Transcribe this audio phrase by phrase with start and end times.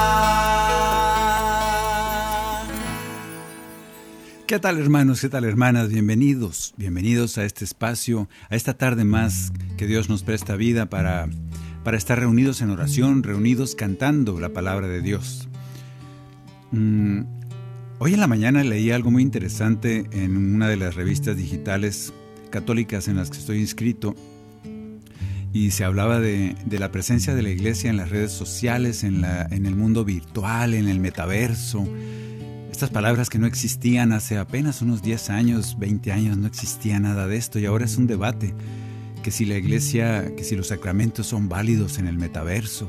[4.47, 5.21] ¿Qué tal hermanos?
[5.21, 5.89] ¿Qué tal hermanas?
[5.89, 11.29] Bienvenidos, bienvenidos a este espacio, a esta tarde más que Dios nos presta vida para,
[11.83, 15.49] para estar reunidos en oración, reunidos cantando la palabra de Dios.
[16.71, 17.23] Mm,
[17.99, 22.13] hoy en la mañana leí algo muy interesante en una de las revistas digitales
[22.55, 24.15] católicas en las que estoy inscrito
[25.53, 29.67] y se hablaba de, la presencia de la iglesia en las redes sociales, en, en
[29.67, 31.85] el mundo virtual, en el metaverso.
[32.71, 37.27] Estas palabras que no existían hace apenas unos 10 años, 20 años, no existía nada
[37.27, 38.55] de esto y ahora es un debate
[39.25, 42.89] que si la iglesia, que si los sacramentos son válidos en el metaverso,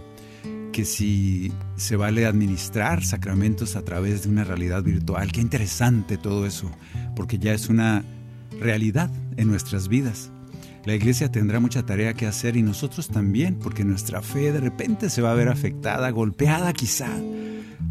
[0.73, 5.31] que si se vale administrar sacramentos a través de una realidad virtual.
[5.31, 6.69] Qué interesante todo eso,
[7.15, 8.03] porque ya es una
[8.59, 10.31] realidad en nuestras vidas.
[10.85, 15.09] La iglesia tendrá mucha tarea que hacer y nosotros también, porque nuestra fe de repente
[15.09, 17.09] se va a ver afectada, golpeada quizá,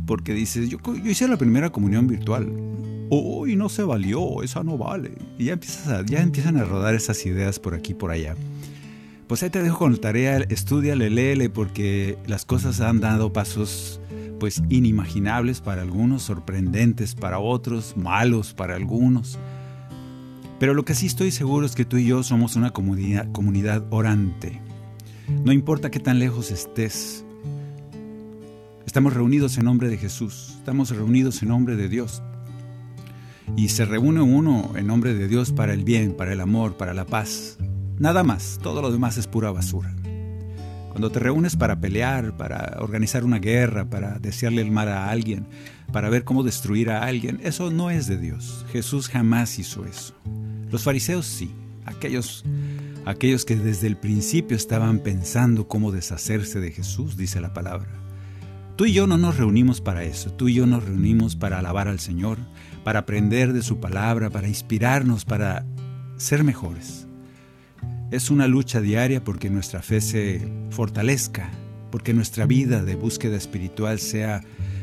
[0.06, 2.48] porque dices, yo, yo hice la primera comunión virtual.
[3.10, 5.12] Uy, no se valió, esa no vale.
[5.38, 8.36] Y ya, empiezas ya empiezan a rodar esas ideas por aquí por allá.
[9.26, 14.00] Pues ahí te dejo con la tarea, estudiale, léele, porque las cosas han dado pasos
[14.38, 19.38] pues inimaginables para algunos, sorprendentes para otros, malos para algunos.
[20.64, 24.62] Pero lo que sí estoy seguro es que tú y yo somos una comunidad, orante.
[25.44, 27.22] No importa qué tan lejos estés,
[28.86, 32.22] estamos reunidos en nombre de Jesús, estamos reunidos en nombre de Dios.
[33.58, 36.94] Y se reúne uno en nombre de Dios para el bien, para el amor, para
[36.94, 37.58] la paz.
[37.98, 39.94] Nada más, todo lo demás es pura basura.
[40.88, 45.46] Cuando te reúnes para pelear, para organizar una guerra, para desearle el mal a alguien,
[45.92, 48.64] para ver cómo destruir a alguien, eso no es de Dios.
[48.72, 50.14] Jesús jamás hizo eso.
[50.74, 51.52] Los fariseos sí,
[51.84, 52.44] aquellos,
[53.06, 57.92] aquellos que desde el principio estaban pensando cómo deshacerse de Jesús, dice la palabra.
[58.74, 61.86] Tú y yo no nos reunimos para eso, tú y yo nos reunimos para alabar
[61.86, 62.38] al Señor,
[62.82, 65.64] para aprender de su palabra, para inspirarnos, para
[66.16, 67.06] ser mejores.
[68.10, 71.52] Es una lucha diaria porque nuestra fe se fortalezca,
[71.92, 74.42] porque nuestra vida de búsqueda espiritual sea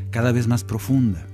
[0.10, 1.28] cada vez más profunda.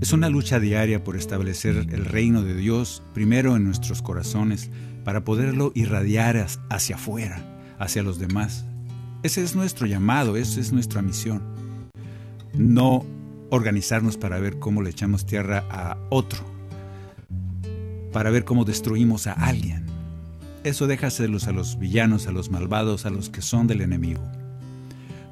[0.00, 4.70] Es una lucha diaria por establecer el reino de Dios primero en nuestros corazones
[5.04, 7.42] para poderlo irradiar hacia afuera,
[7.78, 8.64] hacia los demás.
[9.22, 11.42] Ese es nuestro llamado, esa es nuestra misión.
[12.54, 13.04] No
[13.50, 16.40] organizarnos para ver cómo le echamos tierra a otro,
[18.12, 19.84] para ver cómo destruimos a alguien.
[20.64, 24.22] Eso déjaselos a los villanos, a los malvados, a los que son del enemigo.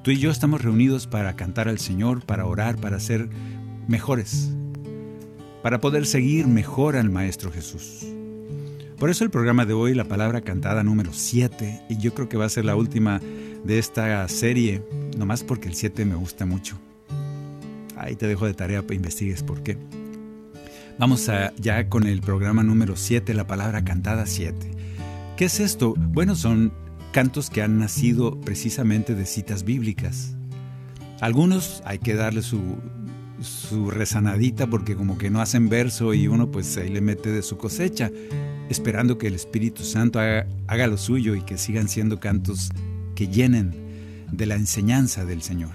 [0.02, 3.28] Tú y yo estamos reunidos para cantar al Señor, para orar, para ser
[3.88, 4.50] mejores,
[5.62, 8.06] para poder seguir mejor al Maestro Jesús.
[8.98, 12.36] Por eso el programa de hoy, la palabra cantada número 7, y yo creo que
[12.36, 13.20] va a ser la última
[13.64, 14.82] de esta serie,
[15.16, 16.78] nomás porque el 7 me gusta mucho.
[17.96, 19.78] Ahí te dejo de tarea para investigues por qué.
[20.98, 24.70] Vamos a, ya con el programa número 7, la palabra cantada 7.
[25.36, 25.94] ¿Qué es esto?
[25.96, 26.72] Bueno, son
[27.12, 30.36] cantos que han nacido precisamente de citas bíblicas.
[31.20, 32.78] Algunos hay que darle su,
[33.40, 37.42] su rezanadita porque como que no hacen verso y uno pues ahí le mete de
[37.42, 38.10] su cosecha,
[38.68, 42.70] esperando que el Espíritu Santo haga, haga lo suyo y que sigan siendo cantos
[43.14, 43.74] que llenen
[44.32, 45.70] de la enseñanza del Señor.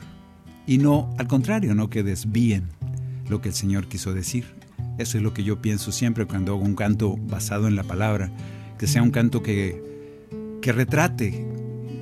[0.67, 2.69] Y no, al contrario, no que desvíen
[3.29, 4.45] lo que el Señor quiso decir.
[4.97, 8.31] Eso es lo que yo pienso siempre cuando hago un canto basado en la palabra,
[8.77, 9.81] que sea un canto que,
[10.61, 11.45] que retrate,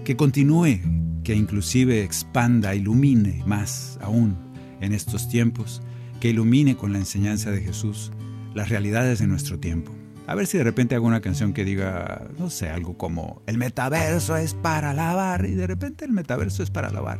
[0.04, 0.80] que continúe,
[1.24, 4.51] que inclusive expanda, ilumine más aún
[4.82, 5.82] en estos tiempos,
[6.20, 8.12] que ilumine con la enseñanza de Jesús
[8.54, 9.92] las realidades de nuestro tiempo.
[10.28, 13.58] A ver si de repente hago una canción que diga, no sé, algo como, el
[13.58, 17.20] metaverso es para alabar, y de repente el metaverso es para alabar.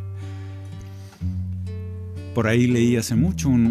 [2.36, 3.66] Por ahí leí hace mucho un,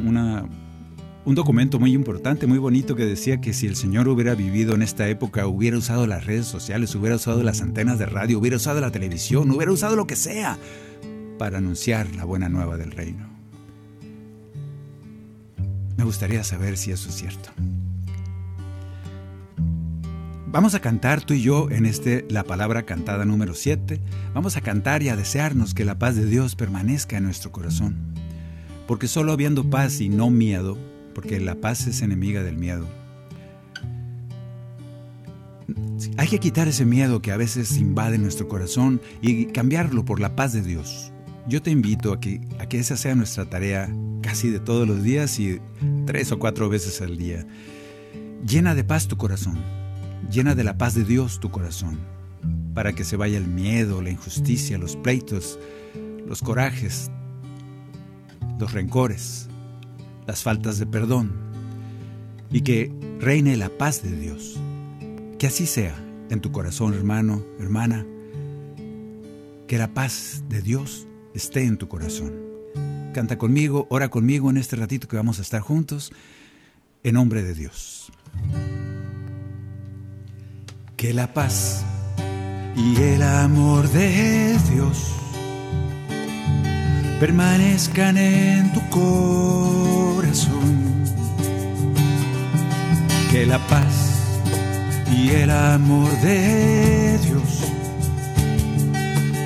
[1.24, 4.82] un documento muy importante, muy bonito, que decía que si el Señor hubiera vivido en
[4.82, 8.80] esta época, hubiera usado las redes sociales, hubiera usado las antenas de radio, hubiera usado
[8.80, 10.58] la televisión, hubiera usado lo que sea
[11.38, 13.29] para anunciar la buena nueva del reino.
[16.00, 17.50] Me gustaría saber si eso es cierto.
[20.46, 24.00] Vamos a cantar tú y yo en este La Palabra Cantada número 7.
[24.32, 28.14] Vamos a cantar y a desearnos que la paz de Dios permanezca en nuestro corazón.
[28.86, 30.78] Porque solo habiendo paz y no miedo,
[31.14, 32.88] porque la paz es enemiga del miedo,
[36.16, 40.34] hay que quitar ese miedo que a veces invade nuestro corazón y cambiarlo por la
[40.34, 41.12] paz de Dios.
[41.48, 43.90] Yo te invito a que, a que esa sea nuestra tarea
[44.22, 45.60] casi de todos los días y
[46.06, 47.46] tres o cuatro veces al día.
[48.46, 49.58] Llena de paz tu corazón
[50.30, 51.98] Llena de la paz de Dios tu corazón,
[52.72, 55.58] para que se vaya el miedo, la injusticia, los pleitos,
[56.24, 57.10] los corajes,
[58.60, 59.48] los rencores,
[60.28, 61.32] las faltas de perdón,
[62.48, 64.56] y que reine la paz de Dios.
[65.36, 65.96] Que así sea
[66.30, 68.06] en tu corazón, hermano, hermana,
[69.66, 72.32] que la paz de Dios esté en tu corazón.
[73.12, 76.12] Canta conmigo, ora conmigo en este ratito que vamos a estar juntos,
[77.02, 78.12] en nombre de Dios.
[80.96, 81.84] Que la paz
[82.76, 85.14] y el amor de Dios
[87.18, 90.60] permanezcan en tu corazón.
[93.30, 94.10] Que la paz
[95.12, 97.79] y el amor de Dios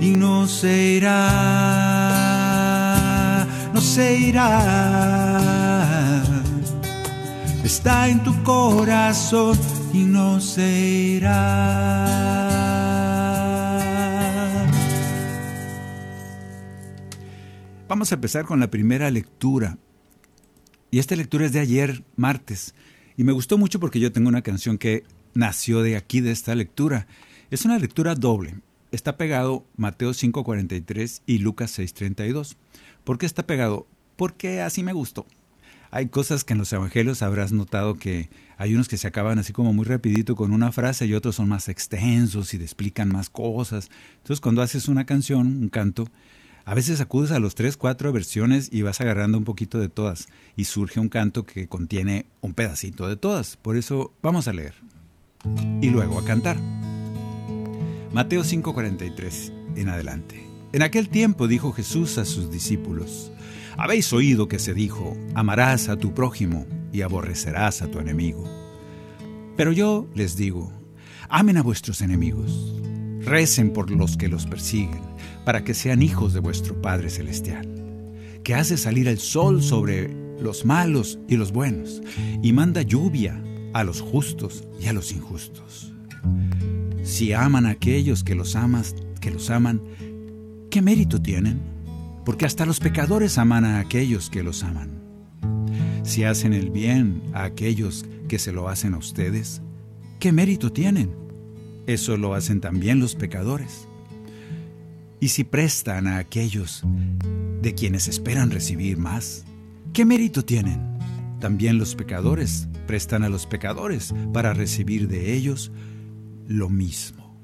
[0.00, 1.16] y no se irá.
[3.72, 5.32] No se irá.
[7.64, 9.58] Está en tu corazón
[9.92, 12.26] y no se irá.
[17.88, 19.78] Vamos a empezar con la primera lectura.
[20.90, 22.74] Y esta lectura es de ayer, martes.
[23.16, 25.04] Y me gustó mucho porque yo tengo una canción que
[25.34, 27.06] nació de aquí, de esta lectura.
[27.50, 28.56] Es una lectura doble.
[28.92, 32.56] Está pegado Mateo 5:43 y Lucas 6:32.
[33.04, 33.86] ¿Por qué está pegado?
[34.16, 35.26] Porque así me gustó.
[35.90, 38.28] Hay cosas que en los evangelios habrás notado que
[38.58, 41.48] hay unos que se acaban así como muy rapidito con una frase y otros son
[41.48, 43.90] más extensos y te explican más cosas.
[44.18, 46.08] Entonces cuando haces una canción, un canto,
[46.64, 50.26] a veces acudes a los tres, cuatro versiones y vas agarrando un poquito de todas
[50.56, 53.56] y surge un canto que contiene un pedacito de todas.
[53.56, 54.74] Por eso vamos a leer
[55.80, 56.56] y luego a cantar.
[58.16, 60.42] Mateo 5:43 en adelante.
[60.72, 63.30] En aquel tiempo dijo Jesús a sus discípulos,
[63.76, 68.42] habéis oído que se dijo, amarás a tu prójimo y aborrecerás a tu enemigo.
[69.54, 70.72] Pero yo les digo,
[71.28, 72.80] amen a vuestros enemigos,
[73.20, 75.02] recen por los que los persiguen,
[75.44, 77.68] para que sean hijos de vuestro Padre Celestial,
[78.42, 80.08] que hace salir el sol sobre
[80.40, 82.00] los malos y los buenos,
[82.42, 83.38] y manda lluvia
[83.74, 85.92] a los justos y a los injustos.
[87.06, 89.80] Si aman a aquellos que los amas, que los aman,
[90.70, 91.60] ¿qué mérito tienen?
[92.24, 94.90] Porque hasta los pecadores aman a aquellos que los aman.
[96.02, 99.62] Si hacen el bien a aquellos que se lo hacen a ustedes,
[100.18, 101.14] ¿qué mérito tienen?
[101.86, 103.86] Eso lo hacen también los pecadores.
[105.20, 106.82] Y si prestan a aquellos
[107.62, 109.44] de quienes esperan recibir más,
[109.92, 110.80] ¿qué mérito tienen?
[111.38, 115.70] También los pecadores prestan a los pecadores para recibir de ellos
[116.48, 117.36] lo mismo.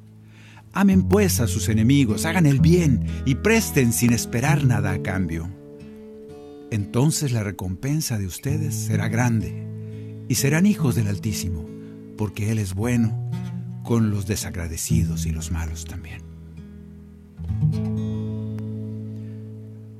[0.72, 5.50] Amen pues a sus enemigos, hagan el bien y presten sin esperar nada a cambio
[6.72, 11.68] entonces la recompensa de ustedes será grande y serán hijos del Altísimo,
[12.16, 13.30] porque Él es bueno
[13.84, 16.22] con los desagradecidos y los malos también.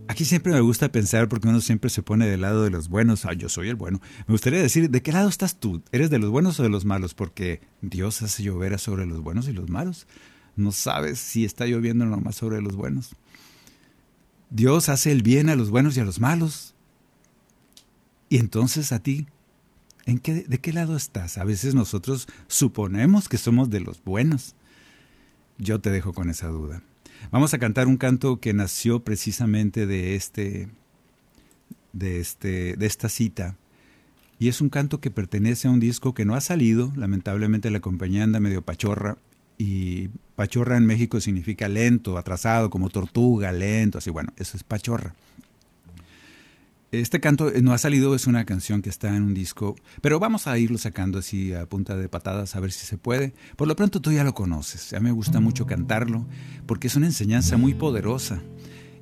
[0.08, 3.24] Aquí siempre me gusta pensar porque uno siempre se pone del lado de los buenos.
[3.24, 4.00] Ah, yo soy el bueno.
[4.26, 5.82] Me gustaría decir, ¿de qué lado estás tú?
[5.92, 7.14] ¿Eres de los buenos o de los malos?
[7.14, 10.06] Porque Dios hace llover sobre los buenos y los malos.
[10.56, 13.14] No sabes si está lloviendo nomás sobre los buenos.
[14.50, 16.74] Dios hace el bien a los buenos y a los malos.
[18.28, 19.26] Y entonces a ti,
[20.04, 21.38] ¿en ¿de qué lado estás?
[21.38, 24.56] A veces nosotros suponemos que somos de los buenos.
[25.58, 26.82] Yo te dejo con esa duda.
[27.30, 30.68] Vamos a cantar un canto que nació precisamente de este
[31.92, 33.56] de este de esta cita
[34.38, 37.78] y es un canto que pertenece a un disco que no ha salido, lamentablemente la
[37.80, 39.16] compañía anda medio pachorra
[39.56, 45.14] y pachorra en México significa lento, atrasado, como tortuga, lento, así bueno, eso es pachorra.
[46.92, 50.46] Este canto no ha salido, es una canción que está en un disco, pero vamos
[50.46, 53.32] a irlo sacando así a punta de patadas a ver si se puede.
[53.56, 56.26] Por lo pronto tú ya lo conoces, ya me gusta mucho cantarlo
[56.66, 58.42] porque es una enseñanza muy poderosa.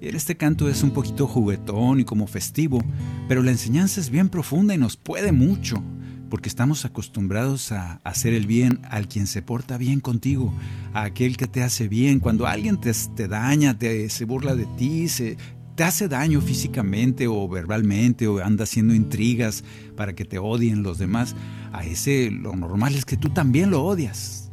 [0.00, 2.80] Este canto es un poquito juguetón y como festivo,
[3.26, 5.82] pero la enseñanza es bien profunda y nos puede mucho,
[6.30, 10.54] porque estamos acostumbrados a hacer el bien al quien se porta bien contigo,
[10.94, 12.20] a aquel que te hace bien.
[12.20, 15.37] Cuando alguien te, te daña, te, se burla de ti, se,
[15.80, 19.64] te hace daño físicamente o verbalmente o anda haciendo intrigas
[19.96, 21.34] para que te odien los demás,
[21.72, 24.50] a ese lo normal es que tú también lo odias.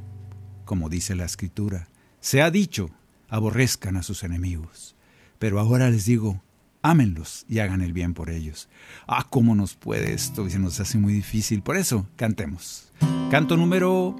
[0.63, 1.89] Como dice la escritura,
[2.21, 2.91] se ha dicho,
[3.27, 4.95] aborrezcan a sus enemigos.
[5.37, 6.41] Pero ahora les digo,
[6.81, 8.69] ámenlos y hagan el bien por ellos.
[9.05, 11.61] Ah, cómo nos puede esto y se nos hace muy difícil.
[11.61, 12.93] Por eso, cantemos.
[13.29, 14.15] Canto número...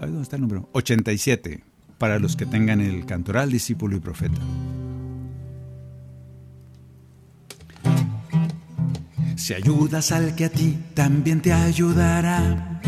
[0.00, 0.70] ¿Dónde está el número?
[0.72, 1.62] 87,
[1.98, 4.40] para los que tengan el cantoral, discípulo y profeta.
[9.38, 12.80] Si ayudas al que a ti también te ayudará,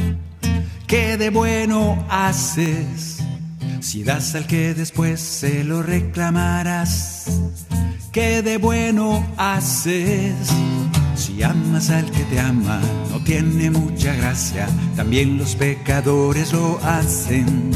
[0.88, 3.22] ¿qué de bueno haces?
[3.78, 7.26] Si das al que después se lo reclamarás,
[8.12, 10.34] ¿qué de bueno haces?
[11.14, 12.80] Si amas al que te ama,
[13.10, 14.66] no tiene mucha gracia,
[14.96, 17.70] también los pecadores lo hacen.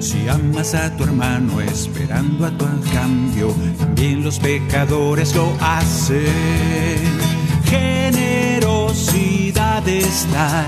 [0.00, 7.35] Si amas a tu hermano esperando a tu cambio, también los pecadores lo hacen
[7.66, 10.66] generosidad es dar,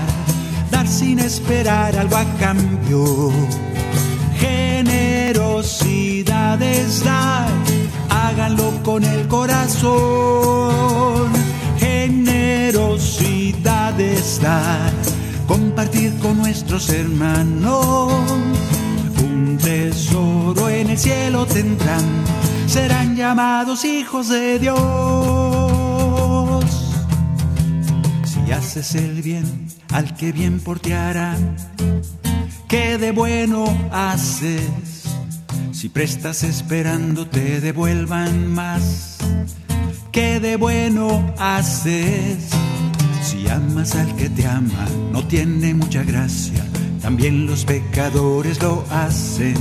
[0.71, 3.31] dar sin esperar algo a cambio.
[4.37, 7.49] Generosidad es dar,
[8.09, 11.29] háganlo con el corazón.
[11.79, 14.91] Generosidad es dar,
[15.47, 18.13] compartir con nuestros hermanos.
[19.23, 22.05] Un tesoro en el cielo tendrán,
[22.67, 25.68] serán llamados hijos de Dios
[28.49, 31.37] y haces el bien al que bien por ti hará.
[32.67, 35.03] ¿Qué de bueno haces?
[35.71, 39.17] Si prestas esperando te devuelvan más.
[40.11, 42.49] ¿Qué de bueno haces?
[43.21, 46.65] Si amas al que te ama, no tiene mucha gracia.
[47.01, 49.57] También los pecadores lo hacen.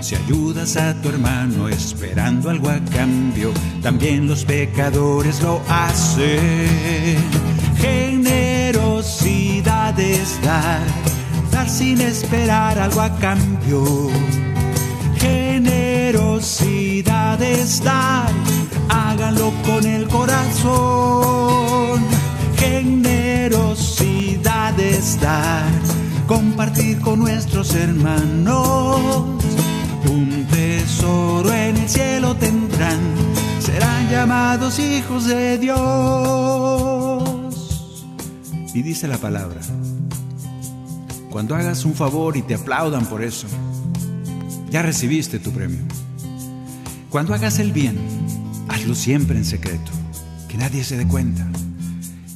[0.00, 7.63] Si ayudas a tu hermano esperando algo a cambio, también los pecadores lo hacen.
[9.96, 10.82] Es dar,
[11.52, 14.10] dar sin esperar algo a cambio.
[15.16, 16.60] Generosidad
[17.40, 18.28] es dar,
[18.88, 22.02] háganlo con el corazón.
[22.56, 23.60] Generosidad
[24.80, 25.70] es dar,
[26.26, 28.98] compartir con nuestros hermanos.
[30.10, 32.98] Un tesoro en el cielo tendrán,
[33.60, 37.33] serán llamados hijos de Dios.
[38.74, 39.60] Y dice la palabra,
[41.30, 43.46] cuando hagas un favor y te aplaudan por eso,
[44.68, 45.78] ya recibiste tu premio.
[47.08, 47.96] Cuando hagas el bien,
[48.68, 49.92] hazlo siempre en secreto,
[50.48, 51.48] que nadie se dé cuenta.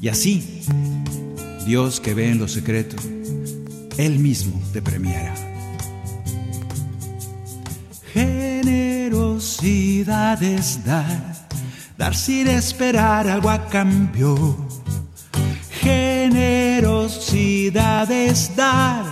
[0.01, 0.63] Y así,
[1.67, 2.95] Dios que ve en lo secreto,
[3.97, 5.35] Él mismo te premiará.
[8.15, 11.49] Generosidad es dar,
[11.99, 14.69] dar sin esperar algo a cambio
[18.11, 19.05] es dar,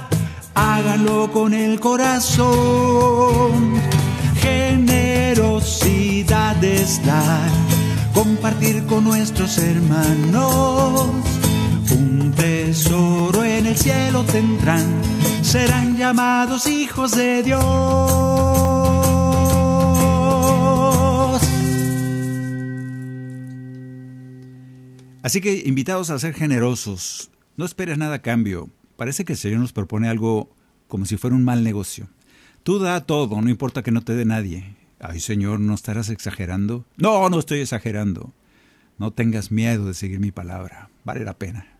[0.54, 3.75] háganlo con el corazón.
[4.40, 5.82] Generosidad
[6.62, 7.50] es dar,
[8.14, 11.08] compartir con nuestros hermanos.
[11.90, 14.87] Un tesoro en el cielo tendrán,
[15.42, 18.56] serán llamados hijos de Dios.
[25.26, 28.71] Así que invitados a ser generosos, no esperes nada a cambio.
[28.97, 30.54] Parece que el Señor nos propone algo
[30.87, 32.06] como si fuera un mal negocio.
[32.62, 34.76] Tú da todo, no importa que no te dé nadie.
[35.00, 36.85] Ay, Señor, ¿no estarás exagerando?
[36.97, 38.33] No, no estoy exagerando.
[38.99, 40.90] No tengas miedo de seguir mi palabra.
[41.02, 41.76] Vale la pena.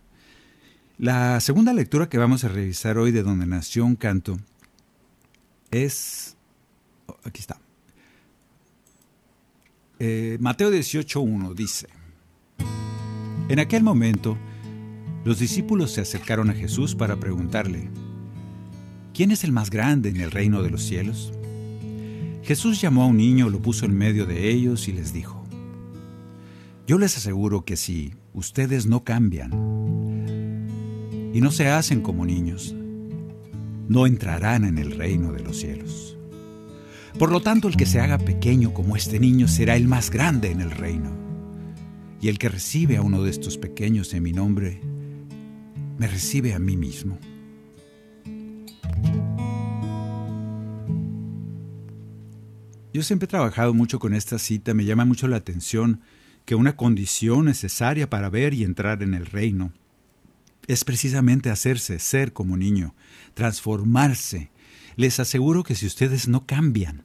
[0.99, 4.39] La segunda lectura que vamos a revisar hoy de donde nació un canto
[5.71, 6.37] es...
[7.07, 7.61] oh, aquí está.
[10.01, 11.87] Eh, Mateo 18.1 dice,
[13.49, 14.37] En aquel momento,
[15.25, 17.89] los discípulos se acercaron a Jesús para preguntarle,
[19.15, 21.33] ¿quién es el más grande en el reino de los cielos?
[22.43, 25.45] Jesús llamó a un niño, lo puso en medio de ellos y les dijo,
[26.89, 29.51] Yo les aseguro que si ustedes no cambian
[31.33, 32.75] y no se hacen como niños,
[33.89, 36.17] no entrarán en el reino de los cielos.
[37.17, 40.51] Por lo tanto, el que se haga pequeño como este niño será el más grande
[40.51, 41.26] en el reino.
[42.21, 44.81] Y el que recibe a uno de estos pequeños en mi nombre,
[45.99, 47.19] me recibe a mí mismo.
[52.93, 56.01] Yo siempre he trabajado mucho con esta cita, me llama mucho la atención
[56.47, 59.73] que una condición necesaria para ver y entrar en el reino
[60.67, 62.95] es precisamente hacerse ser como niño,
[63.35, 64.51] transformarse.
[64.97, 67.05] Les aseguro que si ustedes no cambian,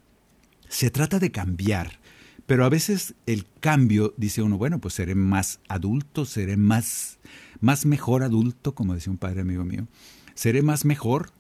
[0.68, 2.00] se trata de cambiar,
[2.46, 7.20] pero a veces el cambio, dice uno, bueno, pues seré más adulto, seré más,
[7.60, 9.88] más mejor adulto, como decía un padre amigo mío,
[10.36, 11.32] seré más mejor,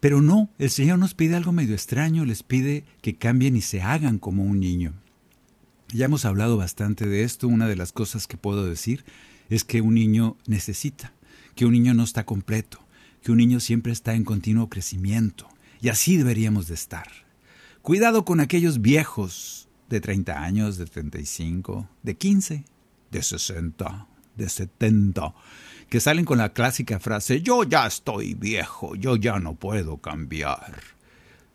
[0.00, 3.82] pero no, el Señor nos pide algo medio extraño, les pide que cambien y se
[3.82, 4.94] hagan como un niño.
[5.92, 9.04] Ya hemos hablado bastante de esto, una de las cosas que puedo decir
[9.48, 11.12] es que un niño necesita,
[11.54, 12.78] que un niño no está completo,
[13.22, 15.48] que un niño siempre está en continuo crecimiento,
[15.80, 17.08] y así deberíamos de estar.
[17.82, 22.64] Cuidado con aquellos viejos de 30 años, de 35, de 15,
[23.10, 24.06] de 60,
[24.36, 25.34] de 70,
[25.88, 30.80] que salen con la clásica frase, yo ya estoy viejo, yo ya no puedo cambiar.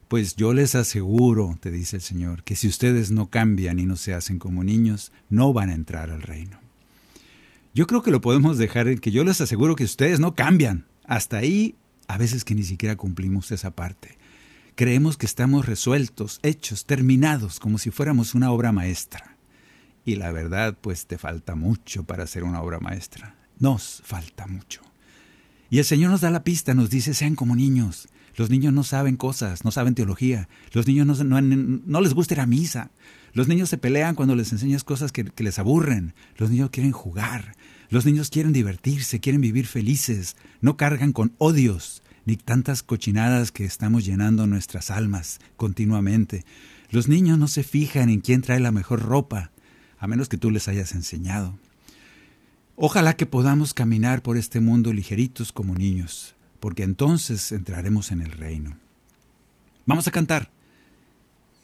[0.09, 3.95] Pues yo les aseguro, te dice el Señor, que si ustedes no cambian y no
[3.95, 6.59] se hacen como niños, no van a entrar al reino.
[7.73, 10.85] Yo creo que lo podemos dejar en que yo les aseguro que ustedes no cambian.
[11.05, 11.75] Hasta ahí,
[12.07, 14.17] a veces que ni siquiera cumplimos esa parte.
[14.75, 19.37] Creemos que estamos resueltos, hechos, terminados, como si fuéramos una obra maestra.
[20.03, 23.37] Y la verdad, pues te falta mucho para ser una obra maestra.
[23.57, 24.81] Nos falta mucho.
[25.69, 28.09] Y el Señor nos da la pista, nos dice, sean como niños.
[28.35, 30.49] Los niños no saben cosas, no saben teología.
[30.73, 32.91] Los niños no, no, les gusta ir a misa.
[33.31, 36.13] Los niños se pelean cuando les enseñas cosas que les aburren.
[36.35, 37.55] Los niños quieren jugar.
[37.89, 40.35] Los niños quieren divertirse, quieren vivir felices.
[40.59, 46.43] No cargan con odios ni tantas cochinadas que estamos llenando nuestras almas continuamente.
[46.89, 49.51] Los niños no se fijan en quién trae la mejor ropa,
[49.99, 51.57] a menos que tú les hayas enseñado.
[52.75, 58.31] Ojalá que podamos caminar por este mundo ligeritos como niños, porque entonces entraremos en el
[58.31, 58.77] reino.
[59.85, 60.51] Vamos a cantar.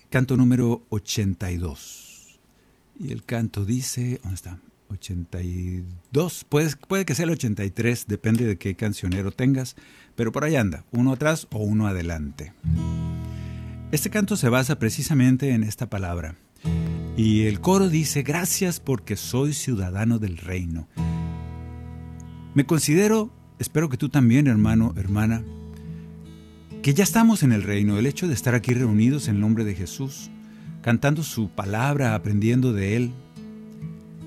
[0.09, 2.39] Canto número 82.
[2.99, 4.59] Y el canto dice, ¿dónde está?
[4.91, 9.75] 82, puede, puede que sea el 83, depende de qué cancionero tengas,
[10.15, 12.53] pero por ahí anda, uno atrás o uno adelante.
[13.91, 16.35] Este canto se basa precisamente en esta palabra.
[17.17, 20.87] Y el coro dice, gracias porque soy ciudadano del reino.
[22.53, 25.43] Me considero, espero que tú también, hermano, hermana,
[26.81, 27.97] que ya estamos en el reino.
[27.97, 30.31] El hecho de estar aquí reunidos en nombre de Jesús,
[30.81, 33.13] cantando su palabra, aprendiendo de Él,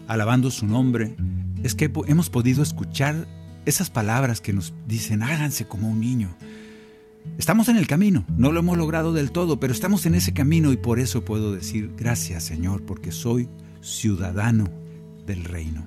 [0.07, 1.17] alabando su nombre,
[1.63, 3.27] es que hemos podido escuchar
[3.67, 6.37] esas palabras que nos dicen, háganse como un niño.
[7.39, 10.73] Estamos en el camino, no lo hemos logrado del todo, pero estamos en ese camino
[10.73, 13.49] y por eso puedo decir gracias Señor, porque soy
[13.81, 14.69] ciudadano
[15.27, 15.87] del reino.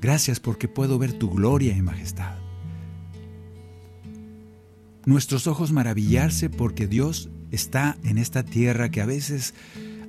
[0.00, 2.34] Gracias porque puedo ver tu gloria y majestad.
[5.04, 9.54] Nuestros ojos maravillarse porque Dios está en esta tierra que a veces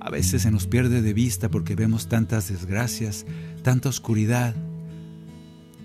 [0.04, 3.26] a veces se nos pierde de vista porque vemos tantas desgracias,
[3.63, 4.54] tanta oscuridad,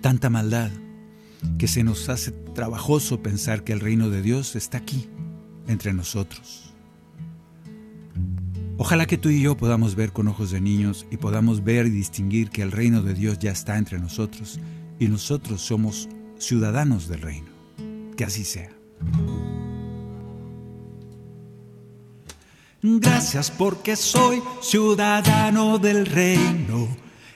[0.01, 0.71] tanta maldad,
[1.57, 5.09] que se nos hace trabajoso pensar que el reino de Dios está aquí,
[5.69, 6.75] entre nosotros.
[8.77, 11.91] Ojalá que tú y yo podamos ver con ojos de niños y podamos ver y
[11.91, 14.59] distinguir que el reino de Dios ya está entre nosotros
[14.99, 17.49] y nosotros somos ciudadanos del reino.
[18.17, 18.78] Que así sea.
[22.97, 26.89] Gracias porque soy ciudadano del reino.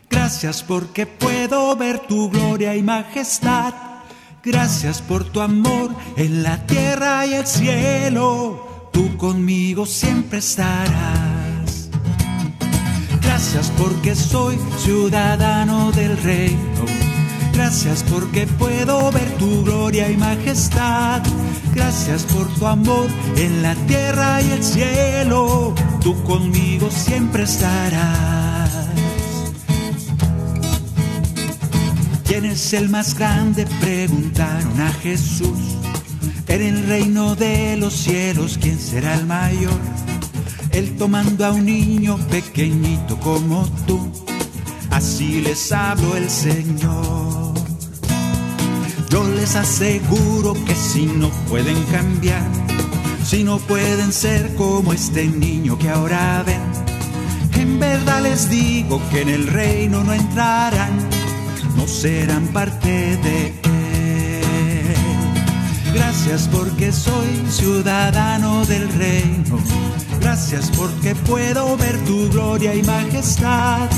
[0.08, 3.74] Gracias porque puedo ver tu gloria y majestad.
[4.42, 8.88] Gracias por tu amor en la tierra y el cielo.
[8.92, 11.90] Tú conmigo siempre estarás.
[13.20, 16.84] Gracias porque soy ciudadano del reino.
[17.52, 21.22] Gracias porque puedo ver tu gloria y majestad.
[21.74, 25.74] Gracias por tu amor en la tierra y el cielo.
[26.02, 28.88] tú conmigo siempre estarás.
[32.24, 33.66] ¿Quién es el más grande?
[33.80, 35.58] Preguntaron a Jesús.
[36.48, 39.80] En el reino de los cielos, ¿quién será el mayor?
[40.72, 44.00] Él tomando a un niño pequeñito como tú,
[44.90, 47.31] así les habló el Señor.
[49.12, 52.48] Yo les aseguro que si no pueden cambiar,
[53.22, 56.62] si no pueden ser como este niño que ahora ven,
[57.60, 60.98] en verdad les digo que en el reino no entrarán,
[61.76, 64.94] no serán parte de él.
[65.92, 69.58] Gracias porque soy ciudadano del reino.
[70.22, 73.90] Gracias porque puedo ver tu gloria y majestad.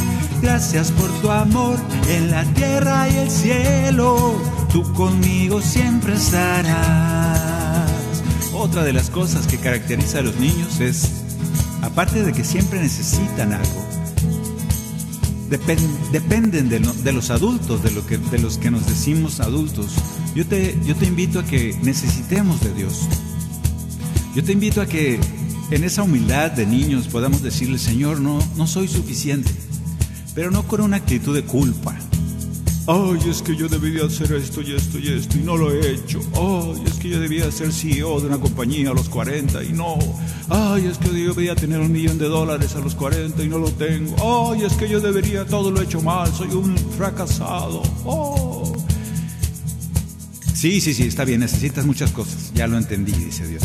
[0.43, 1.77] Gracias por tu amor
[2.09, 4.64] en la tierra y el cielo.
[4.75, 7.89] Tú conmigo siempre estarás.
[8.53, 11.11] Otra de las cosas que caracteriza a los niños es,
[11.81, 13.85] aparte de que siempre necesitan algo,
[15.49, 17.93] depen- dependen de, lo- de los adultos, de
[18.41, 19.93] los que nos decimos adultos.
[20.35, 23.03] Yo te, yo te invito a que necesitemos de Dios.
[24.35, 25.21] Yo te invito a que
[25.71, 29.53] en esa humildad de niños podamos decirle, Señor, no, no soy suficiente,
[30.35, 31.95] pero no con una actitud de culpa.
[32.87, 35.93] Ay, es que yo debería hacer esto y esto y esto y no lo he
[35.93, 36.21] hecho.
[36.35, 39.97] Ay, es que yo debía ser CEO de una compañía a los 40 y no.
[40.51, 43.57] Ay, es que yo debería tener un millón de dólares a los 40 y no
[43.57, 44.53] lo tengo.
[44.53, 47.83] Ay, es que yo debería, todo lo he hecho mal, soy un fracasado.
[48.05, 48.75] Oh.
[50.55, 52.53] Sí, sí, sí, está bien, necesitas muchas cosas.
[52.55, 53.63] Ya lo entendí, dice Dios.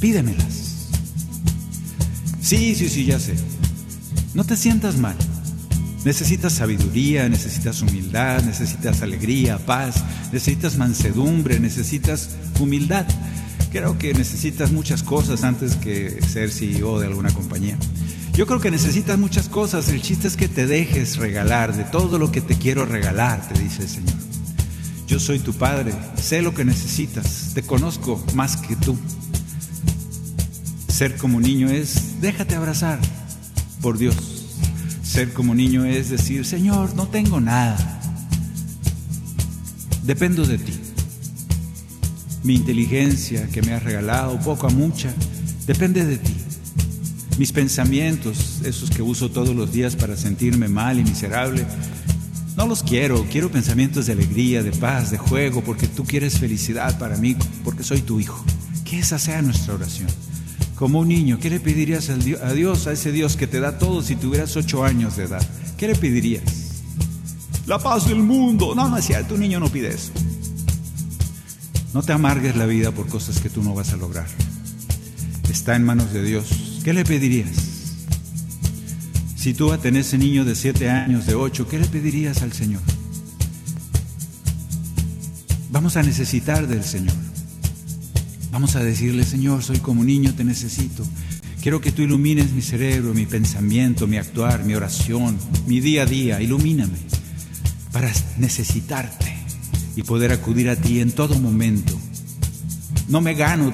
[0.00, 0.88] Pídemelas.
[2.40, 3.36] Sí, sí, sí, ya sé.
[4.34, 5.16] No te sientas mal.
[6.04, 13.06] Necesitas sabiduría, necesitas humildad, necesitas alegría, paz, necesitas mansedumbre, necesitas humildad.
[13.70, 17.78] Creo que necesitas muchas cosas antes que ser CEO de alguna compañía.
[18.34, 19.88] Yo creo que necesitas muchas cosas.
[19.90, 23.60] El chiste es que te dejes regalar de todo lo que te quiero regalar, te
[23.60, 24.16] dice el Señor.
[25.06, 28.96] Yo soy tu Padre, sé lo que necesitas, te conozco más que tú.
[30.88, 32.98] Ser como niño es, déjate abrazar
[33.80, 34.31] por Dios.
[35.12, 38.00] Ser como niño es decir, Señor, no tengo nada.
[40.04, 40.72] Dependo de ti.
[42.42, 45.12] Mi inteligencia que me has regalado, poco a mucha,
[45.66, 46.34] depende de ti.
[47.36, 51.66] Mis pensamientos, esos que uso todos los días para sentirme mal y miserable,
[52.56, 53.26] no los quiero.
[53.30, 57.82] Quiero pensamientos de alegría, de paz, de juego, porque tú quieres felicidad para mí, porque
[57.82, 58.42] soy tu hijo.
[58.82, 60.08] Que esa sea nuestra oración.
[60.82, 64.02] Como un niño, ¿qué le pedirías a Dios, a ese Dios que te da todo
[64.02, 65.48] si tuvieras ocho años de edad?
[65.76, 66.42] ¿Qué le pedirías?
[67.68, 68.74] La paz del mundo.
[68.74, 70.10] No, no es cierto, un niño no pide eso.
[71.94, 74.26] No te amargues la vida por cosas que tú no vas a lograr.
[75.48, 76.80] Está en manos de Dios.
[76.82, 77.54] ¿Qué le pedirías?
[79.36, 82.82] Si tú a ese niño de siete años, de ocho, ¿qué le pedirías al Señor?
[85.70, 87.31] Vamos a necesitar del Señor.
[88.52, 91.06] Vamos a decirle, Señor, soy como niño, te necesito.
[91.62, 96.06] Quiero que tú ilumines mi cerebro, mi pensamiento, mi actuar, mi oración, mi día a
[96.06, 96.38] día.
[96.42, 96.98] Ilumíname
[97.92, 99.34] para necesitarte
[99.96, 101.98] y poder acudir a ti en todo momento.
[103.08, 103.72] No me gano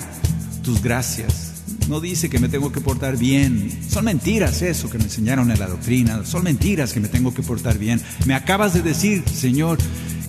[0.63, 1.65] tus gracias.
[1.89, 3.77] No dice que me tengo que portar bien.
[3.89, 6.25] Son mentiras eso que me enseñaron en la doctrina.
[6.25, 8.01] Son mentiras que me tengo que portar bien.
[8.27, 9.79] Me acabas de decir, Señor,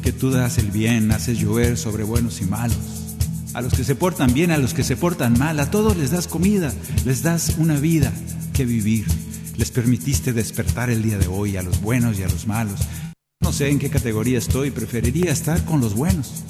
[0.02, 3.09] que tú das el bien, haces llover sobre buenos y malos.
[3.54, 6.12] A los que se portan bien, a los que se portan mal, a todos les
[6.12, 6.72] das comida,
[7.06, 8.12] les das una vida
[8.54, 9.06] que vivir.
[9.58, 12.80] Les permitiste despertar el día de hoy a los buenos y a los malos.
[13.42, 16.44] No sé en qué categoría estoy, preferiría estar con los buenos.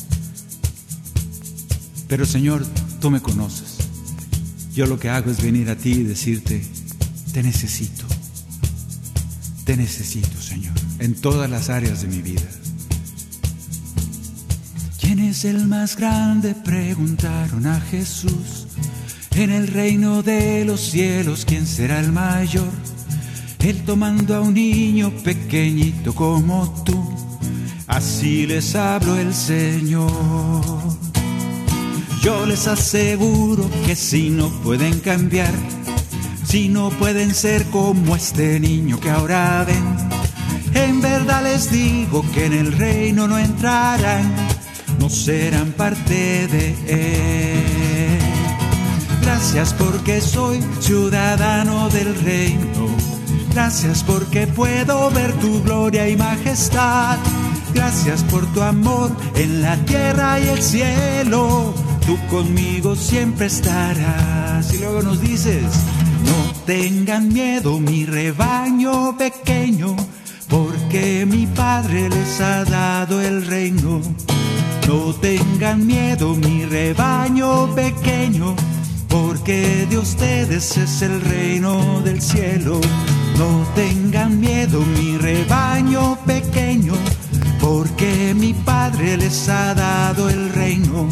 [2.07, 2.65] Pero Señor,
[2.99, 3.77] tú me conoces.
[4.73, 6.61] Yo lo que hago es venir a ti y decirte,
[7.33, 8.05] te necesito.
[9.63, 12.49] Te necesito, Señor, en todas las áreas de mi vida.
[15.09, 16.53] ¿Quién es el más grande?
[16.53, 18.67] Preguntaron a Jesús.
[19.31, 22.69] En el reino de los cielos, ¿quién será el mayor?
[23.57, 27.11] Él tomando a un niño pequeñito como tú.
[27.87, 30.11] Así les habló el Señor.
[32.21, 35.55] Yo les aseguro que si no pueden cambiar,
[36.45, 39.83] si no pueden ser como este niño que ahora ven,
[40.75, 44.48] en verdad les digo que en el reino no entrarán,
[44.99, 48.19] no serán parte de él.
[49.21, 52.87] Gracias porque soy ciudadano del reino.
[53.53, 57.17] Gracias porque puedo ver tu gloria y majestad.
[57.73, 61.73] Gracias por tu amor en la tierra y el cielo.
[62.05, 64.73] Tú conmigo siempre estarás.
[64.73, 65.63] Y luego nos dices,
[66.25, 69.95] No tengan miedo, mi rebaño pequeño,
[70.47, 74.01] porque mi Padre les ha dado el reino.
[74.89, 78.55] No tengan miedo, mi rebaño pequeño,
[79.07, 82.81] porque de ustedes es el reino del cielo.
[83.37, 86.93] No tengan miedo, mi rebaño pequeño,
[87.61, 91.07] porque mi Padre les ha dado el reino.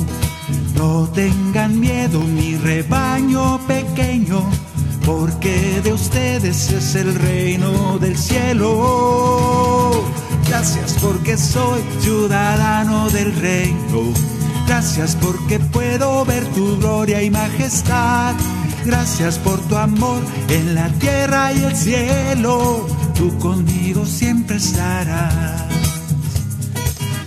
[0.74, 4.42] No tengan miedo, mi rebaño pequeño,
[5.06, 10.04] porque de ustedes es el reino del cielo.
[10.48, 14.14] Gracias porque soy ciudadano del reino.
[14.66, 18.34] Gracias porque puedo ver tu gloria y majestad.
[18.86, 22.88] Gracias por tu amor en la tierra y el cielo.
[23.16, 25.66] Tú conmigo siempre estarás.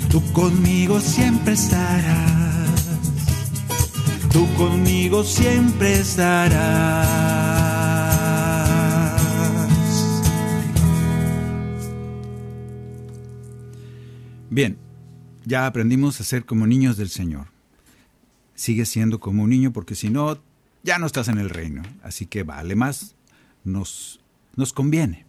[0.09, 2.87] Tú conmigo siempre estarás.
[4.33, 7.50] Tú conmigo siempre estarás.
[14.51, 14.77] Bien,
[15.45, 17.47] ya aprendimos a ser como niños del Señor.
[18.57, 20.43] Sigue siendo como un niño porque si no,
[20.83, 21.83] ya no estás en el reino.
[22.03, 23.15] Así que vale más,
[23.63, 24.19] nos,
[24.57, 25.25] nos conviene.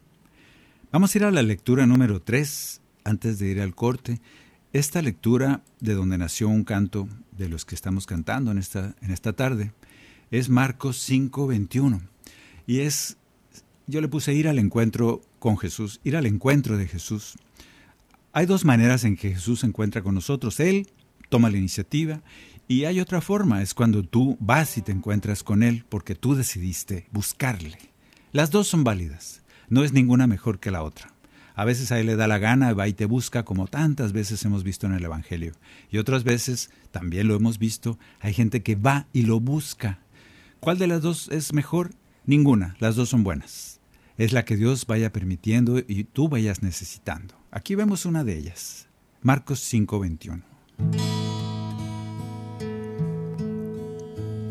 [0.92, 4.20] Vamos a ir a la lectura número 3 antes de ir al corte.
[4.74, 7.08] Esta lectura de donde nació un canto
[7.38, 9.72] de los que estamos cantando en esta, en esta tarde
[10.32, 12.02] es Marcos 5:21.
[12.66, 13.18] Y es,
[13.86, 17.38] yo le puse ir al encuentro con Jesús, ir al encuentro de Jesús.
[18.34, 20.62] Hay dos maneras en que Jesús se encuentra con nosotros.
[20.62, 20.88] Él
[21.28, 22.22] toma la iniciativa
[22.66, 26.34] y hay otra forma, es cuando tú vas y te encuentras con Él porque tú
[26.36, 27.78] decidiste buscarle.
[28.32, 31.14] Las dos son válidas, no es ninguna mejor que la otra.
[31.56, 34.46] A veces a Él le da la gana, va y te busca, como tantas veces
[34.46, 35.52] hemos visto en el Evangelio.
[35.90, 40.00] Y otras veces, también lo hemos visto, hay gente que va y lo busca.
[40.62, 41.92] ¿Cuál de las dos es mejor?
[42.26, 43.82] Ninguna, las dos son buenas.
[44.18, 47.41] Es la que Dios vaya permitiendo y tú vayas necesitando.
[47.54, 48.88] Aquí vemos una de ellas.
[49.22, 50.42] Marcos 5:21.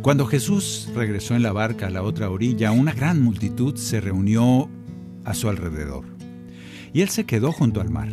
[0.02, 4.68] Cuando Jesús regresó en la barca a la otra orilla, una gran multitud se reunió
[5.24, 6.04] a su alrededor.
[6.92, 8.10] Y él se quedó junto al mar.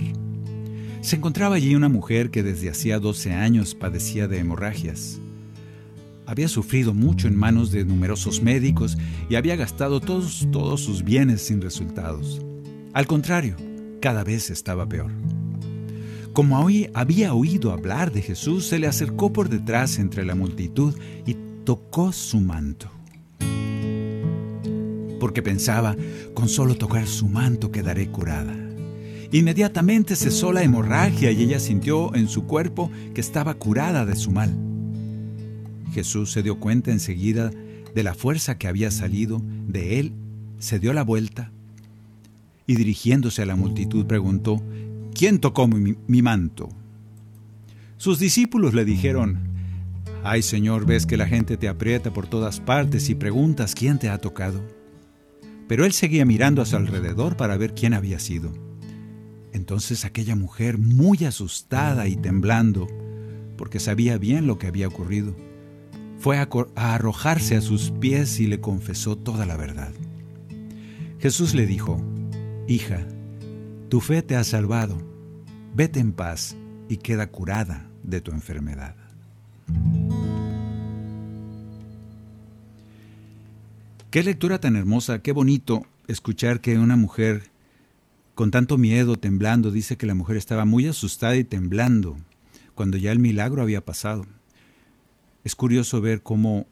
[1.02, 5.20] Se encontraba allí una mujer que desde hacía 12 años padecía de hemorragias.
[6.26, 8.98] Había sufrido mucho en manos de numerosos médicos
[9.30, 12.42] y había gastado todos, todos sus bienes sin resultados.
[12.94, 13.67] Al contrario,
[14.00, 15.12] cada vez estaba peor.
[16.34, 20.94] Como hoy había oído hablar de Jesús, se le acercó por detrás entre la multitud
[21.26, 22.92] y tocó su manto.
[25.20, 25.96] Porque pensaba,
[26.36, 28.56] con solo tocar su manto quedaré curada.
[29.32, 34.30] Inmediatamente cesó la hemorragia y ella sintió en su cuerpo que estaba curada de su
[34.30, 34.56] mal.
[35.92, 37.50] Jesús se dio cuenta enseguida
[37.96, 40.14] de la fuerza que había salido de él,
[40.60, 41.52] se dio la vuelta
[42.68, 44.62] y dirigiéndose a la multitud preguntó,
[45.16, 46.70] ¿quién tocó mi, manto?
[47.96, 49.40] Sus discípulos le dijeron,
[50.24, 54.10] Ay Señor, ves que la gente te aprieta por todas partes y preguntas quién te
[54.10, 54.62] ha tocado.
[55.68, 58.52] Pero él seguía mirando a su alrededor para ver quién había sido.
[59.54, 62.88] Entonces aquella mujer, muy asustada y temblando,
[63.58, 65.36] porque sabía bien lo que había ocurrido,
[66.20, 69.94] fue a, arrojarse a sus pies y le confesó toda la verdad.
[71.20, 72.02] Jesús le dijo,
[72.68, 73.08] Hija,
[73.88, 74.98] tu fe te ha salvado,
[75.74, 76.58] vete en paz
[76.90, 78.94] y queda curada de tu enfermedad.
[84.12, 87.52] Qué lectura tan hermosa, qué bonito escuchar que una mujer
[88.36, 92.18] con tanto miedo, temblando, dice que la mujer estaba muy asustada y temblando
[92.76, 94.26] cuando ya el milagro había pasado.
[95.46, 96.68] Es curioso ver cómo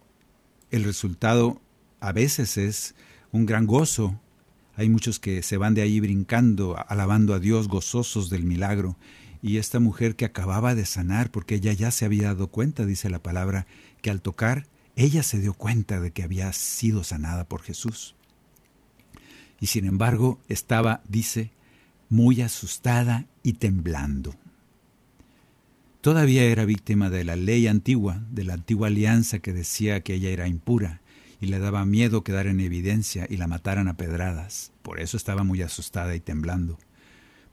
[0.72, 1.62] el resultado
[2.02, 2.96] a veces es
[3.32, 4.20] un gran gozo.
[4.78, 8.98] Hay muchos que se van de ahí brincando, alabando a Dios, gozosos del milagro.
[9.42, 13.10] Y esta mujer que acababa de sanar, porque ella ya se había dado cuenta, dice
[13.10, 13.68] la palabra,
[14.02, 18.16] que al tocar, ella se dio cuenta de que había sido sanada por Jesús.
[19.62, 21.52] Y sin embargo, estaba, dice,
[22.10, 24.36] muy asustada y temblando.
[26.02, 30.30] Todavía era víctima de la ley antigua, de la antigua alianza que decía que ella
[30.30, 31.02] era impura
[31.46, 34.72] y le daba miedo quedar en evidencia y la mataran a pedradas.
[34.82, 36.80] Por eso estaba muy asustada y temblando.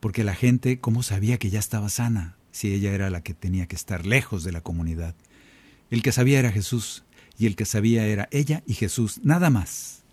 [0.01, 3.67] Porque la gente, ¿cómo sabía que ya estaba sana si ella era la que tenía
[3.67, 5.15] que estar lejos de la comunidad?
[5.91, 7.05] El que sabía era Jesús
[7.37, 10.05] y el que sabía era ella y Jesús, nada más.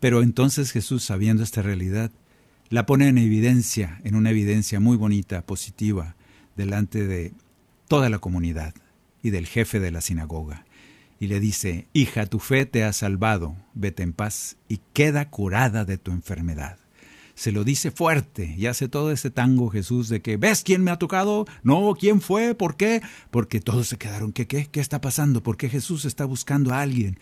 [0.00, 2.10] Pero entonces Jesús, sabiendo esta realidad,
[2.68, 6.16] la pone en evidencia, en una evidencia muy bonita, positiva,
[6.56, 7.32] delante de
[7.86, 8.74] toda la comunidad
[9.22, 10.64] y del jefe de la sinagoga.
[11.20, 15.84] Y le dice, hija, tu fe te ha salvado, vete en paz y queda curada
[15.84, 16.78] de tu enfermedad.
[17.34, 20.90] Se lo dice fuerte y hace todo ese tango Jesús de que, ¿ves quién me
[20.90, 21.46] ha tocado?
[21.62, 22.54] No, ¿quién fue?
[22.54, 23.00] ¿Por qué?
[23.30, 24.66] Porque todos se quedaron, ¿qué, qué?
[24.66, 25.42] ¿Qué está pasando?
[25.42, 27.18] ¿Por qué Jesús está buscando a alguien?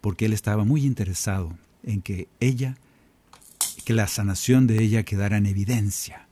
[0.00, 2.76] Porque él estaba muy interesado en que ella,
[3.84, 6.26] que la sanación de ella quedara en evidencia,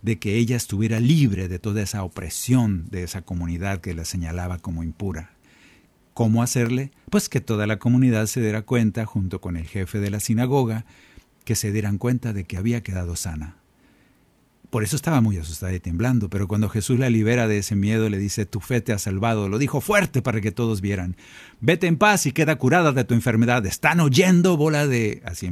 [0.00, 4.58] de que ella estuviera libre de toda esa opresión de esa comunidad que la señalaba
[4.58, 5.32] como impura.
[6.20, 6.90] ¿Cómo hacerle?
[7.08, 10.84] Pues que toda la comunidad se diera cuenta, junto con el jefe de la sinagoga,
[11.46, 13.56] que se dieran cuenta de que había quedado sana.
[14.68, 18.10] Por eso estaba muy asustada y temblando, pero cuando Jesús la libera de ese miedo,
[18.10, 21.16] le dice, tu fe te ha salvado, lo dijo fuerte para que todos vieran.
[21.62, 23.64] Vete en paz y queda curada de tu enfermedad.
[23.64, 25.22] Están oyendo bola de...
[25.24, 25.50] Así,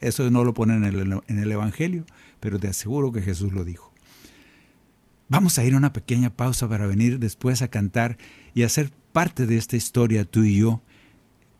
[0.00, 2.06] eso no lo ponen en el, en el Evangelio,
[2.40, 3.92] pero te aseguro que Jesús lo dijo.
[5.28, 8.16] Vamos a ir a una pequeña pausa para venir después a cantar
[8.54, 10.82] y hacer parte de esta historia tú y yo.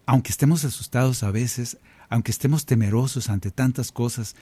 [0.05, 1.79] Aunque estemos asustados a veces,
[2.11, 4.37] aunque estemos temerosos ante tantas cosas,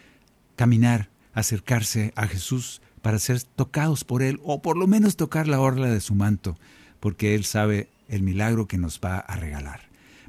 [0.56, 5.60] caminar, acercarse a Jesús para ser tocados por Él o por lo menos tocar la
[5.60, 6.58] orla de su manto,
[6.98, 9.82] porque Él sabe el milagro que nos va a regalar.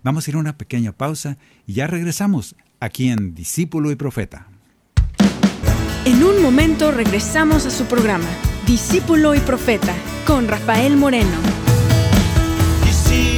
[0.03, 4.47] Vamos a ir a una pequeña pausa y ya regresamos aquí en Discípulo y Profeta.
[6.05, 8.29] En un momento regresamos a su programa,
[8.67, 9.95] Discípulo y Profeta,
[10.27, 11.64] con Rafael Moreno.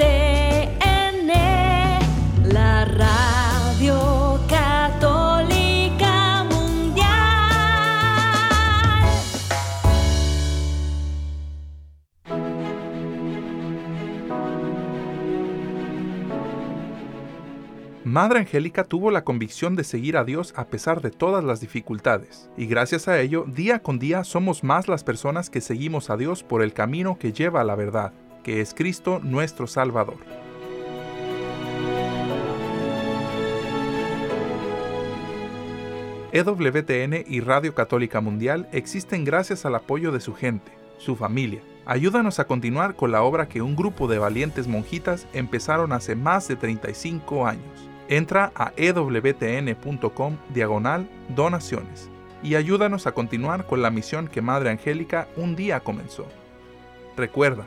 [0.00, 1.28] EWTN,
[2.52, 7.06] la radio católica mundial.
[18.04, 22.48] Madre Angélica tuvo la convicción de seguir a Dios a pesar de todas las dificultades,
[22.56, 26.42] y gracias a ello, día con día somos más las personas que seguimos a Dios
[26.42, 28.12] por el camino que lleva a la verdad,
[28.58, 30.18] es Cristo nuestro Salvador.
[36.32, 41.60] EWTN y Radio Católica Mundial existen gracias al apoyo de su gente, su familia.
[41.86, 46.46] Ayúdanos a continuar con la obra que un grupo de valientes monjitas empezaron hace más
[46.46, 47.88] de 35 años.
[48.08, 52.10] Entra a ewtn.com diagonal donaciones
[52.42, 56.26] y ayúdanos a continuar con la misión que Madre Angélica un día comenzó.
[57.16, 57.66] Recuerda,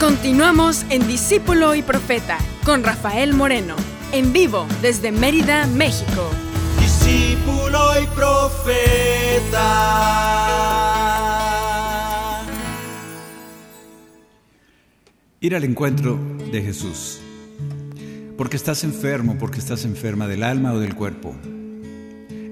[0.00, 3.76] Continuamos en Discípulo y Profeta con Rafael Moreno,
[4.12, 6.30] en vivo desde Mérida, México.
[6.78, 9.56] Discípulo y Profeta.
[15.40, 16.20] Ir al encuentro
[16.52, 17.20] de Jesús.
[18.36, 21.34] Porque estás enfermo, porque estás enferma del alma o del cuerpo.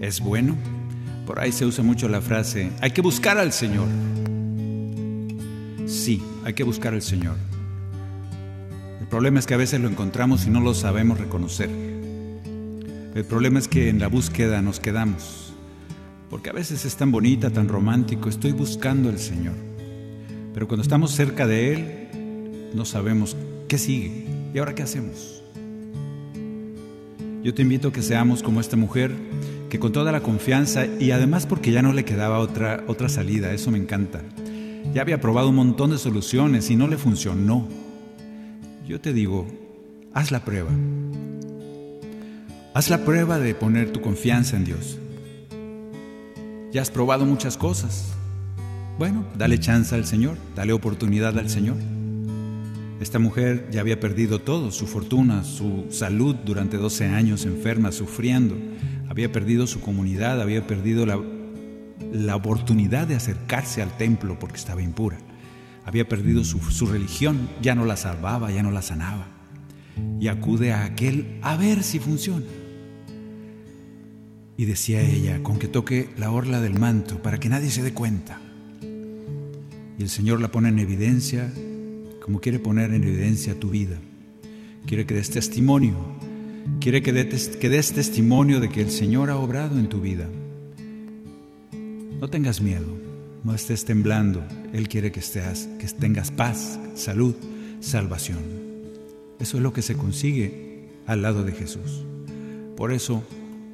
[0.00, 0.56] ¿Es bueno?
[1.26, 3.88] Por ahí se usa mucho la frase, hay que buscar al Señor.
[5.86, 7.36] Sí, hay que buscar al Señor.
[9.00, 11.68] El problema es que a veces lo encontramos y no lo sabemos reconocer.
[13.14, 15.52] El problema es que en la búsqueda nos quedamos.
[16.30, 19.54] Porque a veces es tan bonita, tan romántico, estoy buscando al Señor.
[20.54, 23.36] Pero cuando estamos cerca de Él, no sabemos
[23.68, 24.26] qué sigue.
[24.52, 25.42] ¿Y ahora qué hacemos?
[27.42, 29.12] Yo te invito a que seamos como esta mujer,
[29.68, 33.52] que con toda la confianza y además porque ya no le quedaba otra, otra salida,
[33.52, 34.22] eso me encanta.
[34.94, 37.66] Ya había probado un montón de soluciones y no le funcionó.
[38.86, 39.48] Yo te digo,
[40.12, 40.70] haz la prueba.
[42.74, 45.00] Haz la prueba de poner tu confianza en Dios.
[46.72, 48.12] Ya has probado muchas cosas.
[48.96, 51.76] Bueno, dale chance al Señor, dale oportunidad al Señor.
[53.00, 58.54] Esta mujer ya había perdido todo, su fortuna, su salud durante 12 años enferma, sufriendo.
[59.08, 61.20] Había perdido su comunidad, había perdido la,
[62.14, 65.18] la oportunidad de acercarse al templo porque estaba impura.
[65.84, 69.26] Había perdido su, su religión, ya no la salvaba, ya no la sanaba.
[70.20, 72.46] Y acude a aquel a ver si funciona.
[74.56, 77.92] Y decía ella, con que toque la orla del manto para que nadie se dé
[77.92, 78.40] cuenta.
[78.80, 81.52] Y el Señor la pone en evidencia
[82.24, 83.98] como quiere poner en evidencia tu vida.
[84.86, 85.94] Quiere que des testimonio.
[86.80, 90.26] Quiere que des, que des testimonio de que el Señor ha obrado en tu vida.
[92.20, 92.86] No tengas miedo,
[93.42, 94.42] no estés temblando.
[94.72, 97.34] Él quiere que, que tengas paz, salud,
[97.80, 98.42] salvación.
[99.38, 102.04] Eso es lo que se consigue al lado de Jesús.
[102.76, 103.22] Por eso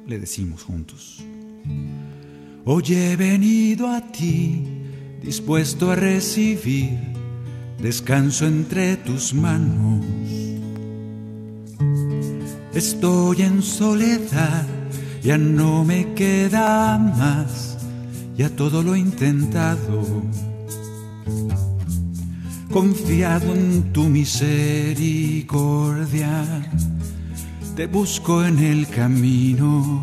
[0.07, 1.23] le decimos juntos.
[2.65, 4.63] Hoy he venido a ti
[5.21, 6.99] dispuesto a recibir
[7.81, 10.05] descanso entre tus manos.
[12.73, 14.65] Estoy en soledad,
[15.21, 17.70] ya no me queda más,
[18.41, 20.23] ya todo lo intentado.
[22.71, 26.43] Confiado en tu misericordia,
[27.75, 30.01] te busco en el camino.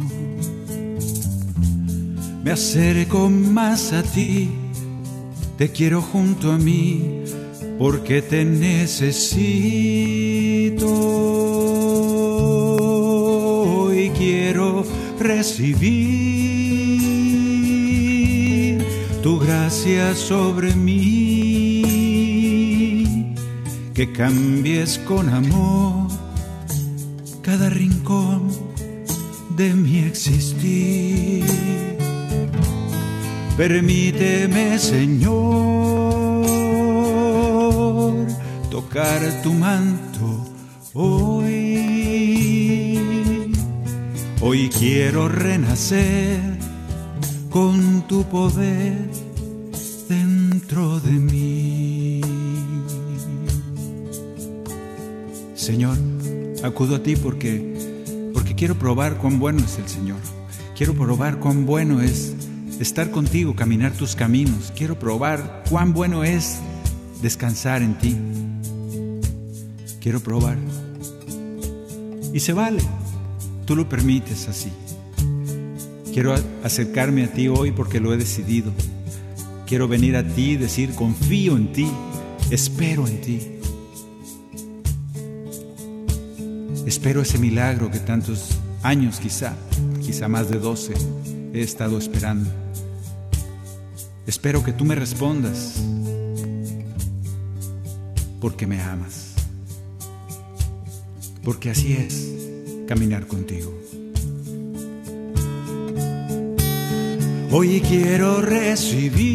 [2.44, 4.50] Me acerco más a ti,
[5.56, 7.24] te quiero junto a mí,
[7.76, 9.48] porque te necesito
[13.92, 14.84] y quiero
[15.18, 16.37] recibir
[19.22, 21.82] tu gracia sobre mí,
[23.94, 26.08] que cambies con amor
[27.42, 28.48] cada rincón
[29.56, 31.44] de mi existir.
[33.56, 36.46] Permíteme, Señor,
[38.70, 40.46] tocar tu manto
[40.94, 41.78] hoy.
[44.40, 46.57] Hoy quiero renacer
[47.58, 48.96] con tu poder
[50.08, 52.20] dentro de mí.
[55.56, 55.98] Señor,
[56.62, 57.50] acudo a ti porque
[58.32, 60.20] porque quiero probar cuán bueno es el Señor.
[60.76, 62.32] Quiero probar cuán bueno es
[62.78, 64.72] estar contigo, caminar tus caminos.
[64.76, 66.60] Quiero probar cuán bueno es
[67.22, 68.16] descansar en ti.
[70.00, 70.58] Quiero probar.
[72.32, 72.82] Y se vale.
[73.66, 74.70] Tú lo permites así.
[76.18, 78.72] Quiero acercarme a ti hoy porque lo he decidido.
[79.68, 81.88] Quiero venir a ti y decir, confío en ti,
[82.50, 83.40] espero en ti.
[86.84, 89.54] Espero ese milagro que tantos años quizá,
[90.04, 90.94] quizá más de 12,
[91.54, 92.50] he estado esperando.
[94.26, 95.80] Espero que tú me respondas
[98.40, 99.34] porque me amas.
[101.44, 102.28] Porque así es
[102.88, 103.72] caminar contigo.
[107.50, 109.28] Hoy quiero recibir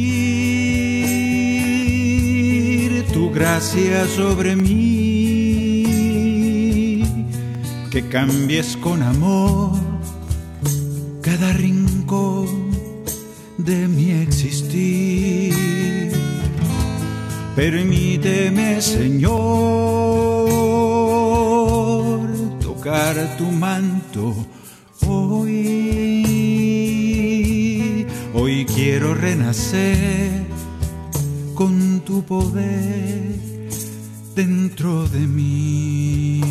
[3.11, 5.83] tu gracia sobre mí,
[7.89, 9.71] que cambies con amor
[11.21, 12.69] cada rincón
[13.57, 15.55] de mi existir.
[17.55, 19.33] Permíteme, Señor,
[22.61, 24.35] tocar tu manto
[25.07, 26.72] hoy.
[28.35, 30.43] Hoy quiero renacer
[31.53, 33.35] con tu poder
[34.35, 36.41] dentro de mí.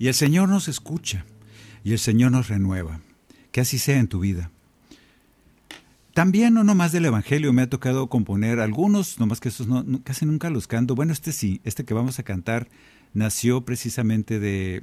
[0.00, 1.24] Y el Señor nos escucha
[1.84, 3.00] y el Señor nos renueva.
[3.52, 4.50] Que así sea en tu vida.
[6.14, 10.26] También no nomás del Evangelio me ha tocado componer algunos, nomás que esos no, casi
[10.26, 10.96] nunca los canto.
[10.96, 12.68] Bueno, este sí, este que vamos a cantar
[13.14, 14.82] nació precisamente de,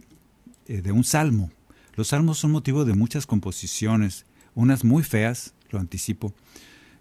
[0.67, 1.51] eh, de un salmo.
[1.95, 6.33] Los salmos son motivo de muchas composiciones, unas muy feas, lo anticipo,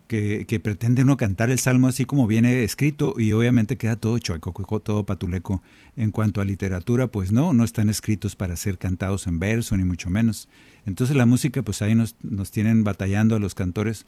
[0.07, 4.18] que, que pretende uno cantar el salmo así como viene escrito y obviamente queda todo
[4.18, 5.62] chueco, todo patuleco.
[5.97, 9.85] En cuanto a literatura, pues no, no están escritos para ser cantados en verso, ni
[9.85, 10.49] mucho menos.
[10.87, 14.07] Entonces la música, pues ahí nos, nos tienen batallando a los cantores,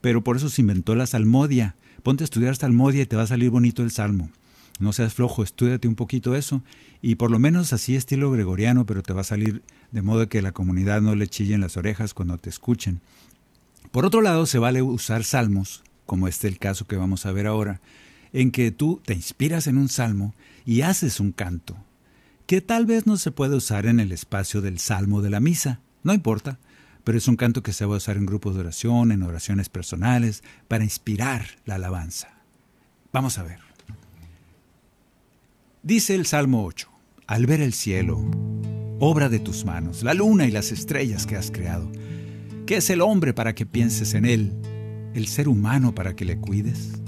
[0.00, 1.74] pero por eso se inventó la salmodia.
[2.02, 4.30] Ponte a estudiar salmodia y te va a salir bonito el salmo.
[4.80, 6.62] No seas flojo, estudiate un poquito eso
[7.02, 9.62] y por lo menos así estilo gregoriano, pero te va a salir
[9.92, 13.00] de modo que la comunidad no le chillen las orejas cuando te escuchen.
[13.92, 17.46] Por otro lado, se vale usar salmos, como este el caso que vamos a ver
[17.46, 17.80] ahora,
[18.32, 21.76] en que tú te inspiras en un salmo y haces un canto,
[22.46, 25.80] que tal vez no se puede usar en el espacio del salmo de la misa,
[26.02, 26.58] no importa,
[27.04, 29.68] pero es un canto que se va a usar en grupos de oración, en oraciones
[29.68, 32.28] personales, para inspirar la alabanza.
[33.12, 33.69] Vamos a ver.
[35.82, 36.90] Dice el Salmo 8,
[37.26, 38.22] al ver el cielo,
[38.98, 41.90] obra de tus manos, la luna y las estrellas que has creado.
[42.66, 44.52] ¿Qué es el hombre para que pienses en él?
[45.14, 47.00] ¿El ser humano para que le cuides?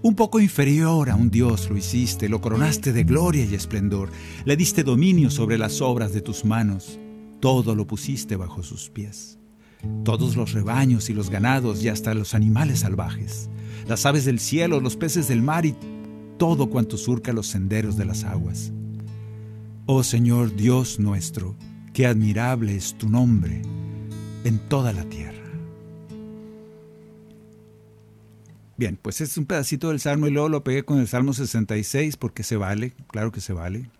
[0.00, 4.08] Un poco inferior a un Dios lo hiciste, lo coronaste de gloria y esplendor,
[4.46, 6.98] le diste dominio sobre las obras de tus manos,
[7.40, 9.38] todo lo pusiste bajo sus pies.
[10.02, 13.50] Todos los rebaños y los ganados y hasta los animales salvajes,
[13.86, 15.74] las aves del cielo, los peces del mar y
[16.40, 18.72] todo cuanto surca los senderos de las aguas.
[19.84, 21.54] Oh Señor Dios nuestro,
[21.92, 23.60] qué admirable es tu nombre
[24.44, 25.44] en toda la tierra.
[28.78, 32.16] Bien, pues es un pedacito del Salmo y luego lo pegué con el Salmo 66
[32.16, 33.90] porque se vale, claro que se vale.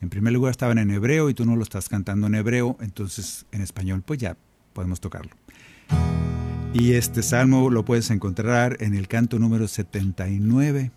[0.00, 3.44] En primer lugar estaban en hebreo y tú no lo estás cantando en hebreo, entonces
[3.52, 4.38] en español pues ya
[4.72, 5.32] podemos tocarlo.
[6.72, 10.92] Y este salmo lo puedes encontrar en el canto número 79.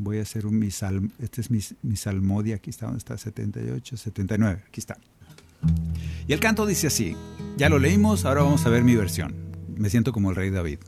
[0.00, 3.18] Voy a hacer un mi salmo, este es mi, mi salmodia, aquí está donde está
[3.18, 4.96] 78, 79, aquí está.
[6.28, 7.16] Y el canto dice así,
[7.56, 9.34] ya lo leímos, ahora vamos a ver mi versión.
[9.76, 10.78] Me siento como el rey David.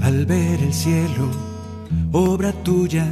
[0.00, 1.28] Al ver el cielo,
[2.12, 3.04] obra tuya,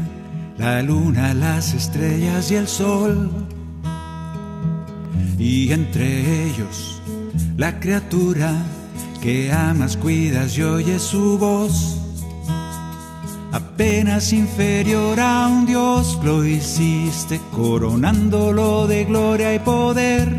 [0.57, 3.46] la luna, las estrellas y el sol,
[5.39, 7.01] y entre ellos
[7.57, 8.55] la criatura
[9.21, 11.97] que amas, cuidas y oyes su voz.
[13.53, 20.39] Apenas inferior a un Dios lo hiciste, coronándolo de gloria y poder.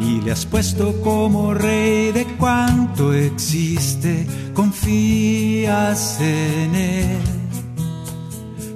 [0.00, 7.20] Y le has puesto como rey de cuanto existe, confías en él,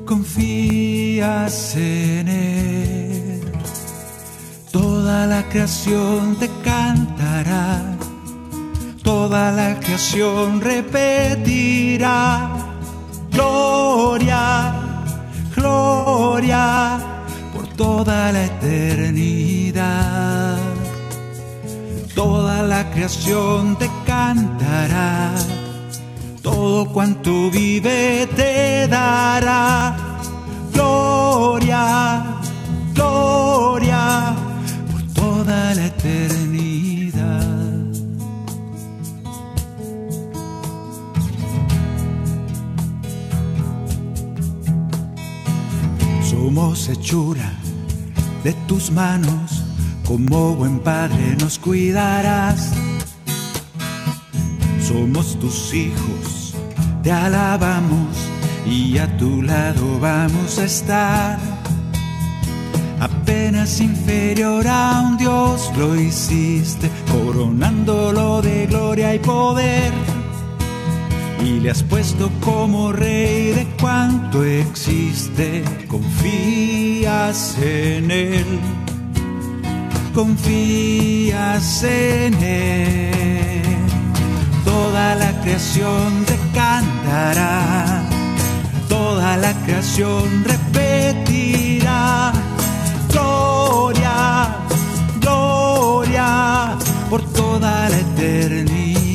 [0.04, 3.05] confías en él.
[5.06, 7.80] Toda la creación te cantará,
[9.04, 12.50] toda la creación repetirá
[13.30, 14.74] gloria,
[15.54, 16.98] gloria
[17.54, 19.78] por toda la eternidad.
[22.12, 25.30] Toda la creación te cantará,
[26.42, 29.96] todo cuanto vive te dará.
[30.72, 31.06] Gloria,
[31.76, 32.35] gloria
[46.86, 47.52] Somos hechura
[48.44, 49.64] de tus manos,
[50.06, 52.70] como buen padre nos cuidarás.
[54.80, 56.54] Somos tus hijos,
[57.02, 58.16] te alabamos
[58.64, 61.38] y a tu lado vamos a estar.
[63.00, 69.92] Apenas inferior a un Dios lo hiciste, coronándolo de gloria y poder
[71.46, 75.62] y le has puesto como rey de cuanto existe.
[75.86, 78.58] Confías en él,
[80.12, 83.62] confías en él.
[84.64, 88.02] Toda la creación te cantará,
[88.88, 92.32] toda la creación repetirá.
[93.12, 94.56] Gloria,
[95.20, 96.76] gloria
[97.08, 99.05] por toda la eternidad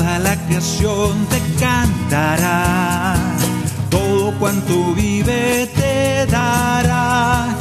[0.00, 3.14] toda la creación te cantará,
[3.90, 7.54] todo cuanto vive te dará.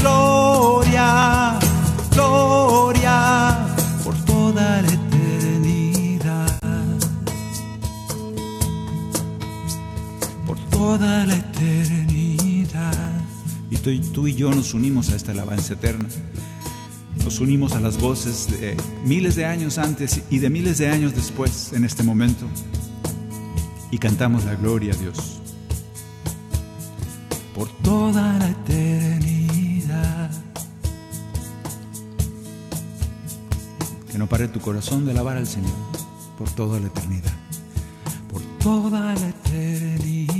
[0.00, 1.56] Gloria,
[2.10, 3.58] gloria
[4.02, 6.58] por toda la eternidad,
[10.44, 13.12] por toda la eternidad.
[13.70, 16.08] Y tú, y yo nos unimos a esta alabanza eterna
[17.26, 21.12] nos unimos a las voces de miles de años antes y de miles de años
[21.12, 22.46] después en este momento
[23.90, 25.40] y cantamos la gloria a Dios
[27.52, 30.30] por toda la eternidad.
[34.12, 35.74] Que no pare tu corazón de alabar al Señor
[36.38, 37.34] por toda la eternidad,
[38.30, 40.35] por toda la eternidad.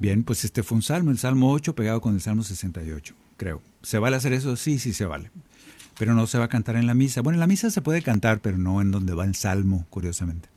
[0.00, 3.62] Bien, pues este fue un salmo, el Salmo 8 pegado con el Salmo 68, creo.
[3.82, 4.56] ¿Se vale hacer eso?
[4.56, 5.30] Sí, sí se vale.
[5.98, 7.20] Pero no se va a cantar en la misa.
[7.20, 10.48] Bueno, en la misa se puede cantar, pero no en donde va el salmo, curiosamente.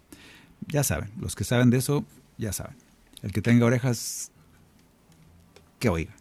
[0.67, 2.05] Ya saben, los que saben de eso,
[2.37, 2.75] ya saben.
[3.23, 4.31] El que tenga orejas,
[5.79, 6.13] que oiga.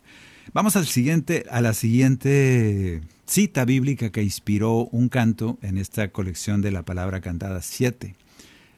[0.55, 6.62] Vamos al siguiente, a la siguiente cita bíblica que inspiró un canto en esta colección
[6.62, 8.16] de la palabra cantada 7.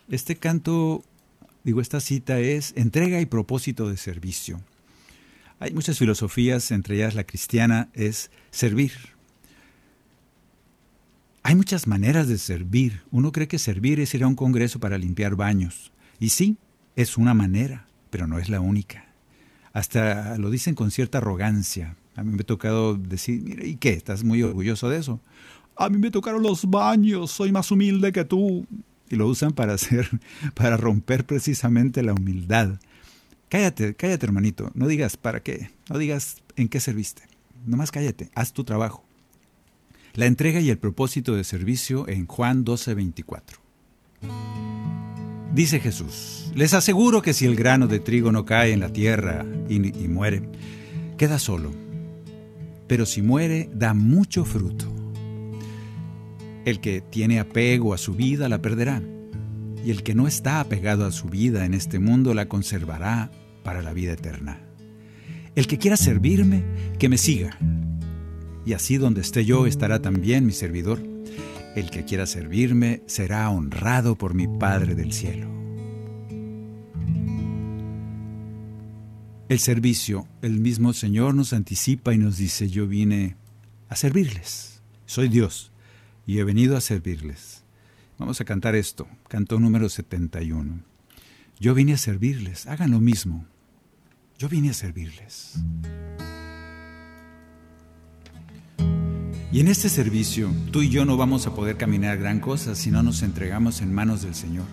[0.08, 1.04] Este canto
[1.64, 4.60] digo, esta cita es entrega y propósito de servicio.
[5.58, 8.92] Hay muchas filosofías, entre ellas la cristiana es servir.
[11.44, 13.02] Hay muchas maneras de servir.
[13.10, 15.92] Uno cree que servir es ir a un congreso para limpiar baños.
[16.18, 16.56] Y sí,
[16.96, 19.06] es una manera, pero no es la única.
[19.72, 21.96] Hasta lo dicen con cierta arrogancia.
[22.14, 23.90] A mí me ha tocado decir, mire, ¿y qué?
[23.90, 25.20] ¿Estás muy orgulloso de eso?
[25.76, 28.66] A mí me tocaron los baños, soy más humilde que tú.
[29.12, 30.08] Y lo usan para hacer,
[30.54, 32.80] para romper precisamente la humildad.
[33.50, 34.70] Cállate, cállate, hermanito.
[34.72, 37.22] No digas para qué, no digas en qué serviste.
[37.66, 39.04] Nomás cállate, haz tu trabajo.
[40.14, 43.58] La entrega y el propósito de servicio en Juan 12:24.
[45.54, 49.44] Dice Jesús, les aseguro que si el grano de trigo no cae en la tierra
[49.68, 50.48] y, y muere,
[51.18, 51.70] queda solo.
[52.88, 55.01] Pero si muere, da mucho fruto.
[56.64, 59.02] El que tiene apego a su vida la perderá,
[59.84, 63.32] y el que no está apegado a su vida en este mundo la conservará
[63.64, 64.60] para la vida eterna.
[65.56, 66.62] El que quiera servirme,
[67.00, 67.58] que me siga.
[68.64, 71.00] Y así donde esté yo estará también mi servidor.
[71.74, 75.48] El que quiera servirme será honrado por mi Padre del cielo.
[79.48, 83.36] El servicio, el mismo Señor nos anticipa y nos dice, yo vine
[83.88, 84.80] a servirles.
[85.06, 85.71] Soy Dios
[86.26, 87.62] y he venido a servirles.
[88.18, 90.80] Vamos a cantar esto, canto número 71.
[91.58, 93.46] Yo vine a servirles, hagan lo mismo.
[94.38, 95.54] Yo vine a servirles.
[99.52, 102.90] Y en este servicio, tú y yo no vamos a poder caminar gran cosa si
[102.90, 104.64] no nos entregamos en manos del Señor.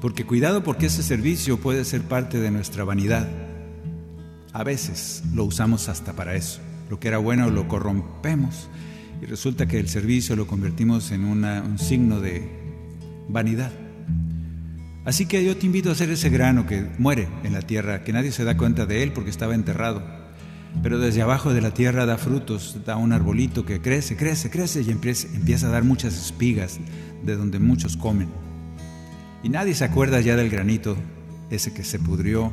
[0.00, 3.28] Porque cuidado porque ese servicio puede ser parte de nuestra vanidad.
[4.52, 6.60] A veces lo usamos hasta para eso.
[6.88, 8.68] Lo que era bueno lo corrompemos
[9.20, 12.48] y resulta que el servicio lo convertimos en un signo de
[13.28, 13.72] vanidad.
[15.04, 18.12] Así que yo te invito a hacer ese grano que muere en la tierra, que
[18.12, 20.02] nadie se da cuenta de él porque estaba enterrado.
[20.82, 24.82] Pero desde abajo de la tierra da frutos, da un arbolito que crece, crece, crece
[24.82, 26.78] y empieza a dar muchas espigas
[27.24, 28.28] de donde muchos comen.
[29.42, 30.96] Y nadie se acuerda ya del granito,
[31.50, 32.52] ese que se pudrió,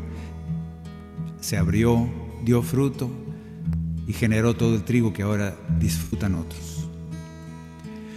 [1.41, 2.09] se abrió,
[2.43, 3.26] dio fruto
[4.07, 6.87] y generó todo el trigo que ahora disfrutan otros.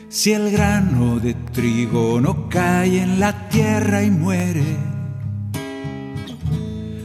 [0.09, 4.77] Si el grano de trigo no cae en la tierra y muere,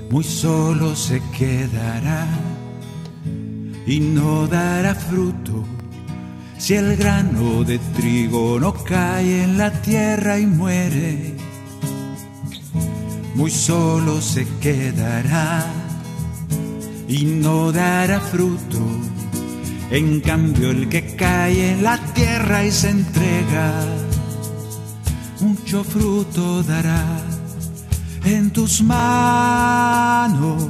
[0.10, 2.28] muy solo se quedará
[3.88, 5.66] y no dará fruto.
[6.58, 11.36] Si el grano de trigo no cae en la tierra y muere,
[13.36, 15.85] muy solo se quedará
[17.08, 18.80] y no dará fruto.
[19.92, 23.74] En cambio el que cae en la tierra y se entrega,
[25.40, 27.04] mucho fruto dará
[28.24, 30.68] en tus manos.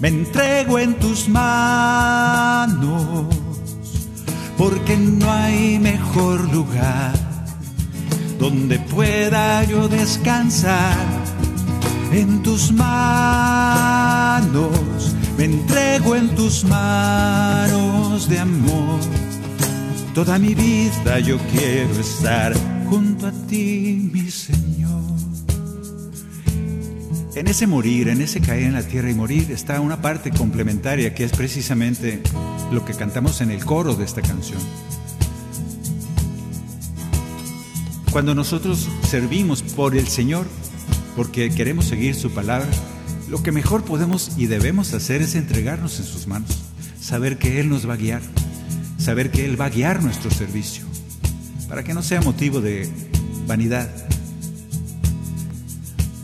[0.00, 1.74] Me entrego en tus manos,
[4.58, 7.14] porque no hay mejor lugar
[8.38, 10.94] donde pueda yo descansar
[12.12, 13.76] en tus manos,
[15.36, 19.00] me entrego en tus manos de amor.
[20.14, 22.54] Toda mi vida yo quiero estar
[22.88, 25.02] junto a ti, mi Señor.
[27.34, 31.14] En ese morir, en ese caer en la tierra y morir, está una parte complementaria
[31.14, 32.22] que es precisamente
[32.72, 34.60] lo que cantamos en el coro de esta canción.
[38.10, 40.46] Cuando nosotros servimos por el Señor,
[41.14, 42.68] porque queremos seguir su palabra,
[43.28, 46.50] lo que mejor podemos y debemos hacer es entregarnos en sus manos,
[47.00, 48.22] saber que Él nos va a guiar,
[48.98, 50.84] saber que Él va a guiar nuestro servicio,
[51.68, 52.88] para que no sea motivo de
[53.46, 53.90] vanidad.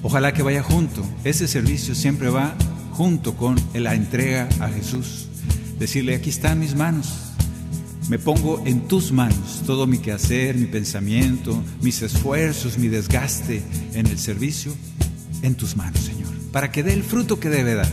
[0.03, 2.55] Ojalá que vaya junto, ese servicio siempre va
[2.93, 5.29] junto con la entrega a Jesús,
[5.79, 7.33] decirle, aquí están mis manos,
[8.09, 13.63] me pongo en tus manos todo mi quehacer, mi pensamiento, mis esfuerzos, mi desgaste
[13.95, 14.75] en el servicio,
[15.43, 16.22] en tus manos, Señor,
[16.53, 17.91] para que dé el fruto que debe dar.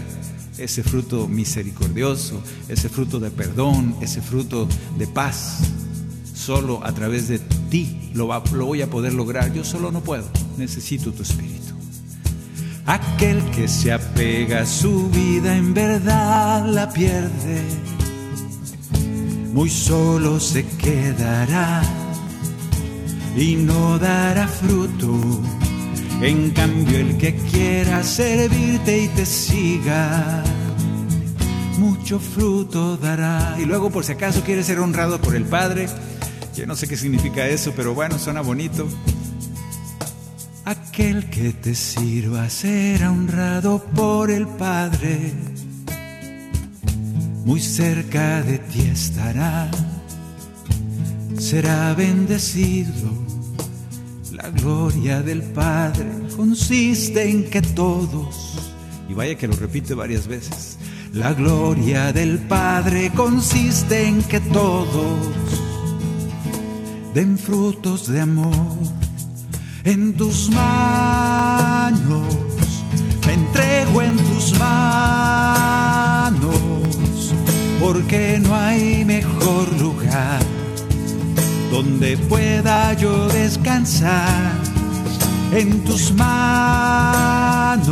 [0.58, 5.60] Ese fruto misericordioso, ese fruto de perdón, ese fruto de paz.
[6.34, 7.40] Solo a través de
[7.70, 9.54] ti lo, voy a poder lograr.
[9.54, 10.26] Yo solo no puedo.
[10.58, 11.74] Necesito tu espíritu.
[12.86, 17.64] Aquel que se apega a su vida en verdad la pierde
[19.54, 21.82] muy solo se quedará
[23.36, 25.20] y no dará fruto.
[26.22, 30.44] En cambio el que quiera servirte y te siga,
[31.78, 33.56] mucho fruto dará.
[33.58, 35.88] Y luego por si acaso quiere ser honrado por el Padre,
[36.56, 38.86] yo no sé qué significa eso, pero bueno, suena bonito.
[40.66, 45.32] aquel que te sirva será honrado por el Padre,
[47.46, 49.72] muy cerca de ti estará,
[51.38, 53.29] será bendecido.
[54.50, 58.74] La gloria del Padre consiste en que todos,
[59.08, 60.80] y vaya que lo repite varias veces,
[61.14, 65.20] la gloria del Padre consiste en que todos
[67.14, 68.76] den frutos de amor
[69.84, 72.34] en tus manos,
[73.28, 76.58] me entrego en tus manos,
[77.80, 80.42] porque no hay mejor lugar
[81.72, 84.54] donde pueda yo descansar.
[85.52, 87.86] En tus manos,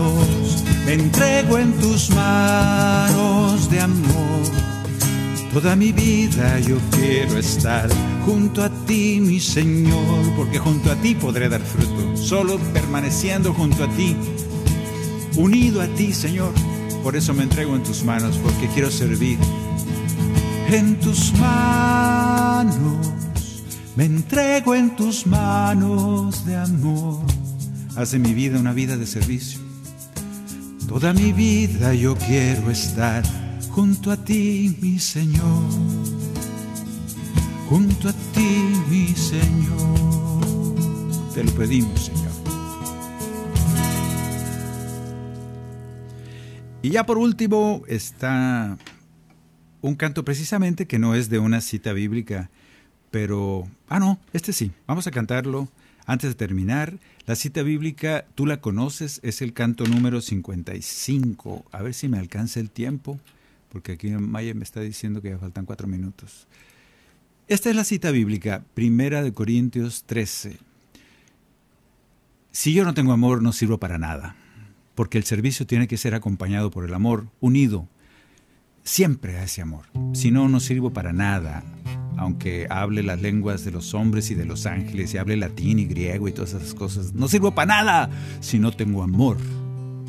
[0.86, 4.28] me entrego en tus manos de amor.
[5.54, 7.90] Toda mi vida yo quiero estar
[8.26, 13.86] junto a ti, mi Señor, porque junto a ti podré dar fruto, solo permaneciendo junto
[13.86, 14.16] a ti,
[15.36, 16.54] unido a ti, Señor.
[17.02, 19.40] Por eso me entrego en tus manos, porque quiero servir.
[20.70, 23.08] En tus manos,
[23.98, 27.26] me entrego en tus manos de amor.
[27.98, 29.60] Haz de mi vida una vida de servicio.
[30.88, 33.24] Toda mi vida yo quiero estar
[33.72, 36.08] junto a ti, mi Señor
[37.70, 40.76] junto a ti, mi Señor.
[41.34, 42.32] Te lo pedimos, Señor.
[46.82, 48.78] Y ya por último está
[49.82, 52.50] un canto precisamente que no es de una cita bíblica,
[53.12, 53.68] pero...
[53.88, 55.70] Ah, no, este sí, vamos a cantarlo
[56.06, 56.98] antes de terminar.
[57.26, 61.66] La cita bíblica, tú la conoces, es el canto número 55.
[61.72, 63.20] A ver si me alcanza el tiempo,
[63.70, 66.48] porque aquí Maya me está diciendo que ya faltan cuatro minutos.
[67.48, 70.58] Esta es la cita bíblica, Primera de Corintios 13.
[72.52, 74.36] Si yo no tengo amor, no sirvo para nada,
[74.96, 77.88] porque el servicio tiene que ser acompañado por el amor, unido
[78.84, 79.86] siempre a ese amor.
[80.14, 81.64] Si no, no sirvo para nada,
[82.18, 85.86] aunque hable las lenguas de los hombres y de los ángeles, y hable latín y
[85.86, 87.14] griego y todas esas cosas.
[87.14, 88.10] No sirvo para nada
[88.40, 89.38] si no tengo amor.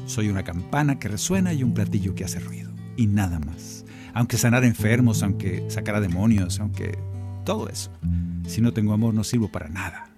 [0.07, 3.85] Soy una campana que resuena y un platillo que hace ruido, y nada más.
[4.15, 6.99] Aunque sanar enfermos, aunque sacar a demonios, aunque
[7.45, 7.91] todo eso.
[8.47, 10.11] Si no tengo amor no sirvo para nada.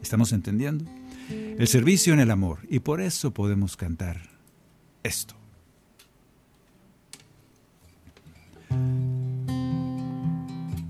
[0.00, 0.84] ¿Estamos entendiendo?
[1.28, 2.60] El servicio en el amor.
[2.68, 4.20] Y por eso podemos cantar
[5.02, 5.34] esto.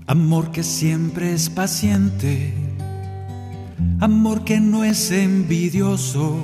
[0.07, 2.53] Amor que siempre es paciente.
[3.99, 6.37] Amor que no es envidioso.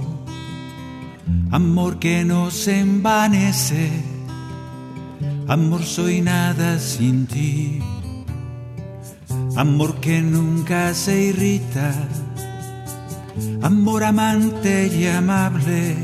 [1.50, 3.90] Amor que no se envanece.
[5.48, 7.82] Amor soy nada sin ti
[9.56, 11.94] amor que nunca se irrita,
[13.62, 15.96] amor amante y amable,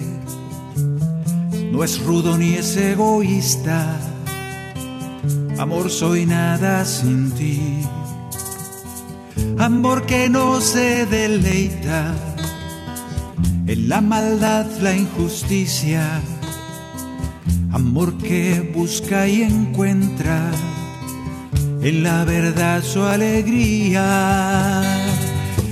[1.72, 4.00] no es rudo ni es egoísta,
[5.60, 7.60] amor soy nada sin ti,
[9.58, 12.16] amor que no se deleita
[13.68, 16.22] en la maldad, la injusticia,
[17.74, 20.50] amor que busca y encuentra
[21.82, 24.82] en la verdad su alegría,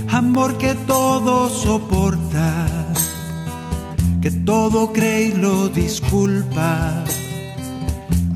[0.09, 2.67] amor que todo soporta,
[4.21, 7.05] que todo cree y lo disculpa,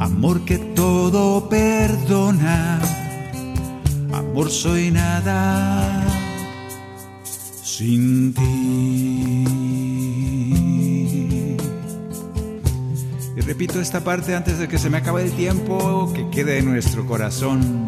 [0.02, 2.82] amor que todo perdona,
[4.12, 6.04] amor soy nada
[7.64, 9.82] sin ti.
[13.42, 17.06] repito esta parte antes de que se me acabe el tiempo, que quede en nuestro
[17.06, 17.84] corazón.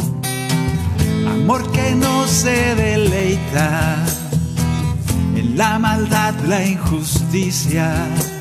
[1.25, 4.05] Amor que no se deleita
[5.37, 8.32] en la maldad, la injusticia.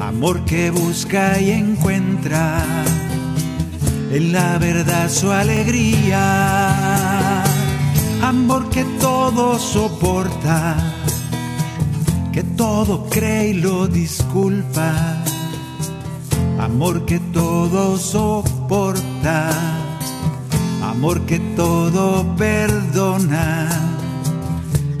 [0.00, 2.64] Amor que busca y encuentra
[4.10, 6.22] en la verdad su alegría.
[8.22, 10.76] Amor que todo soporta,
[12.32, 15.24] que todo cree y lo disculpa
[16.58, 19.50] amor que todo soporta,
[20.82, 23.68] amor que todo perdona,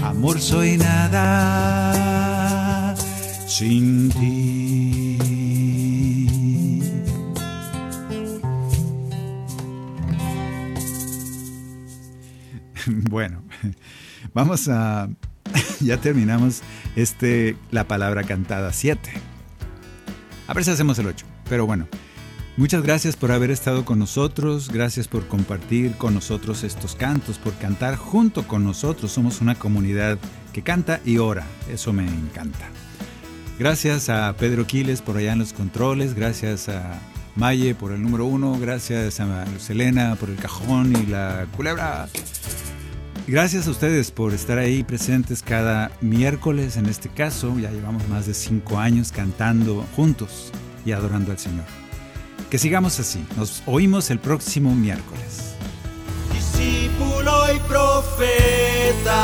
[0.02, 1.54] amor soy nada
[3.46, 4.57] sin ti.
[13.08, 13.42] Bueno,
[14.34, 15.08] vamos a
[15.80, 16.62] ya terminamos
[16.96, 19.10] este la palabra cantada 7.
[20.46, 21.26] A ver si hacemos el 8.
[21.48, 21.88] Pero bueno,
[22.56, 27.54] muchas gracias por haber estado con nosotros, gracias por compartir con nosotros estos cantos, por
[27.54, 29.12] cantar junto con nosotros.
[29.12, 30.18] Somos una comunidad
[30.52, 31.46] que canta y ora.
[31.70, 32.66] Eso me encanta.
[33.58, 37.00] Gracias a Pedro Quiles por allá en los controles, gracias a
[37.34, 42.08] Maye por el número uno, gracias a Selena por el cajón y la culebra.
[43.28, 47.54] Gracias a ustedes por estar ahí presentes cada miércoles en este caso.
[47.58, 50.50] Ya llevamos más de cinco años cantando juntos
[50.86, 51.66] y adorando al Señor.
[52.48, 53.22] Que sigamos así.
[53.36, 55.52] Nos oímos el próximo miércoles.
[56.32, 59.18] Discípulo y profeta.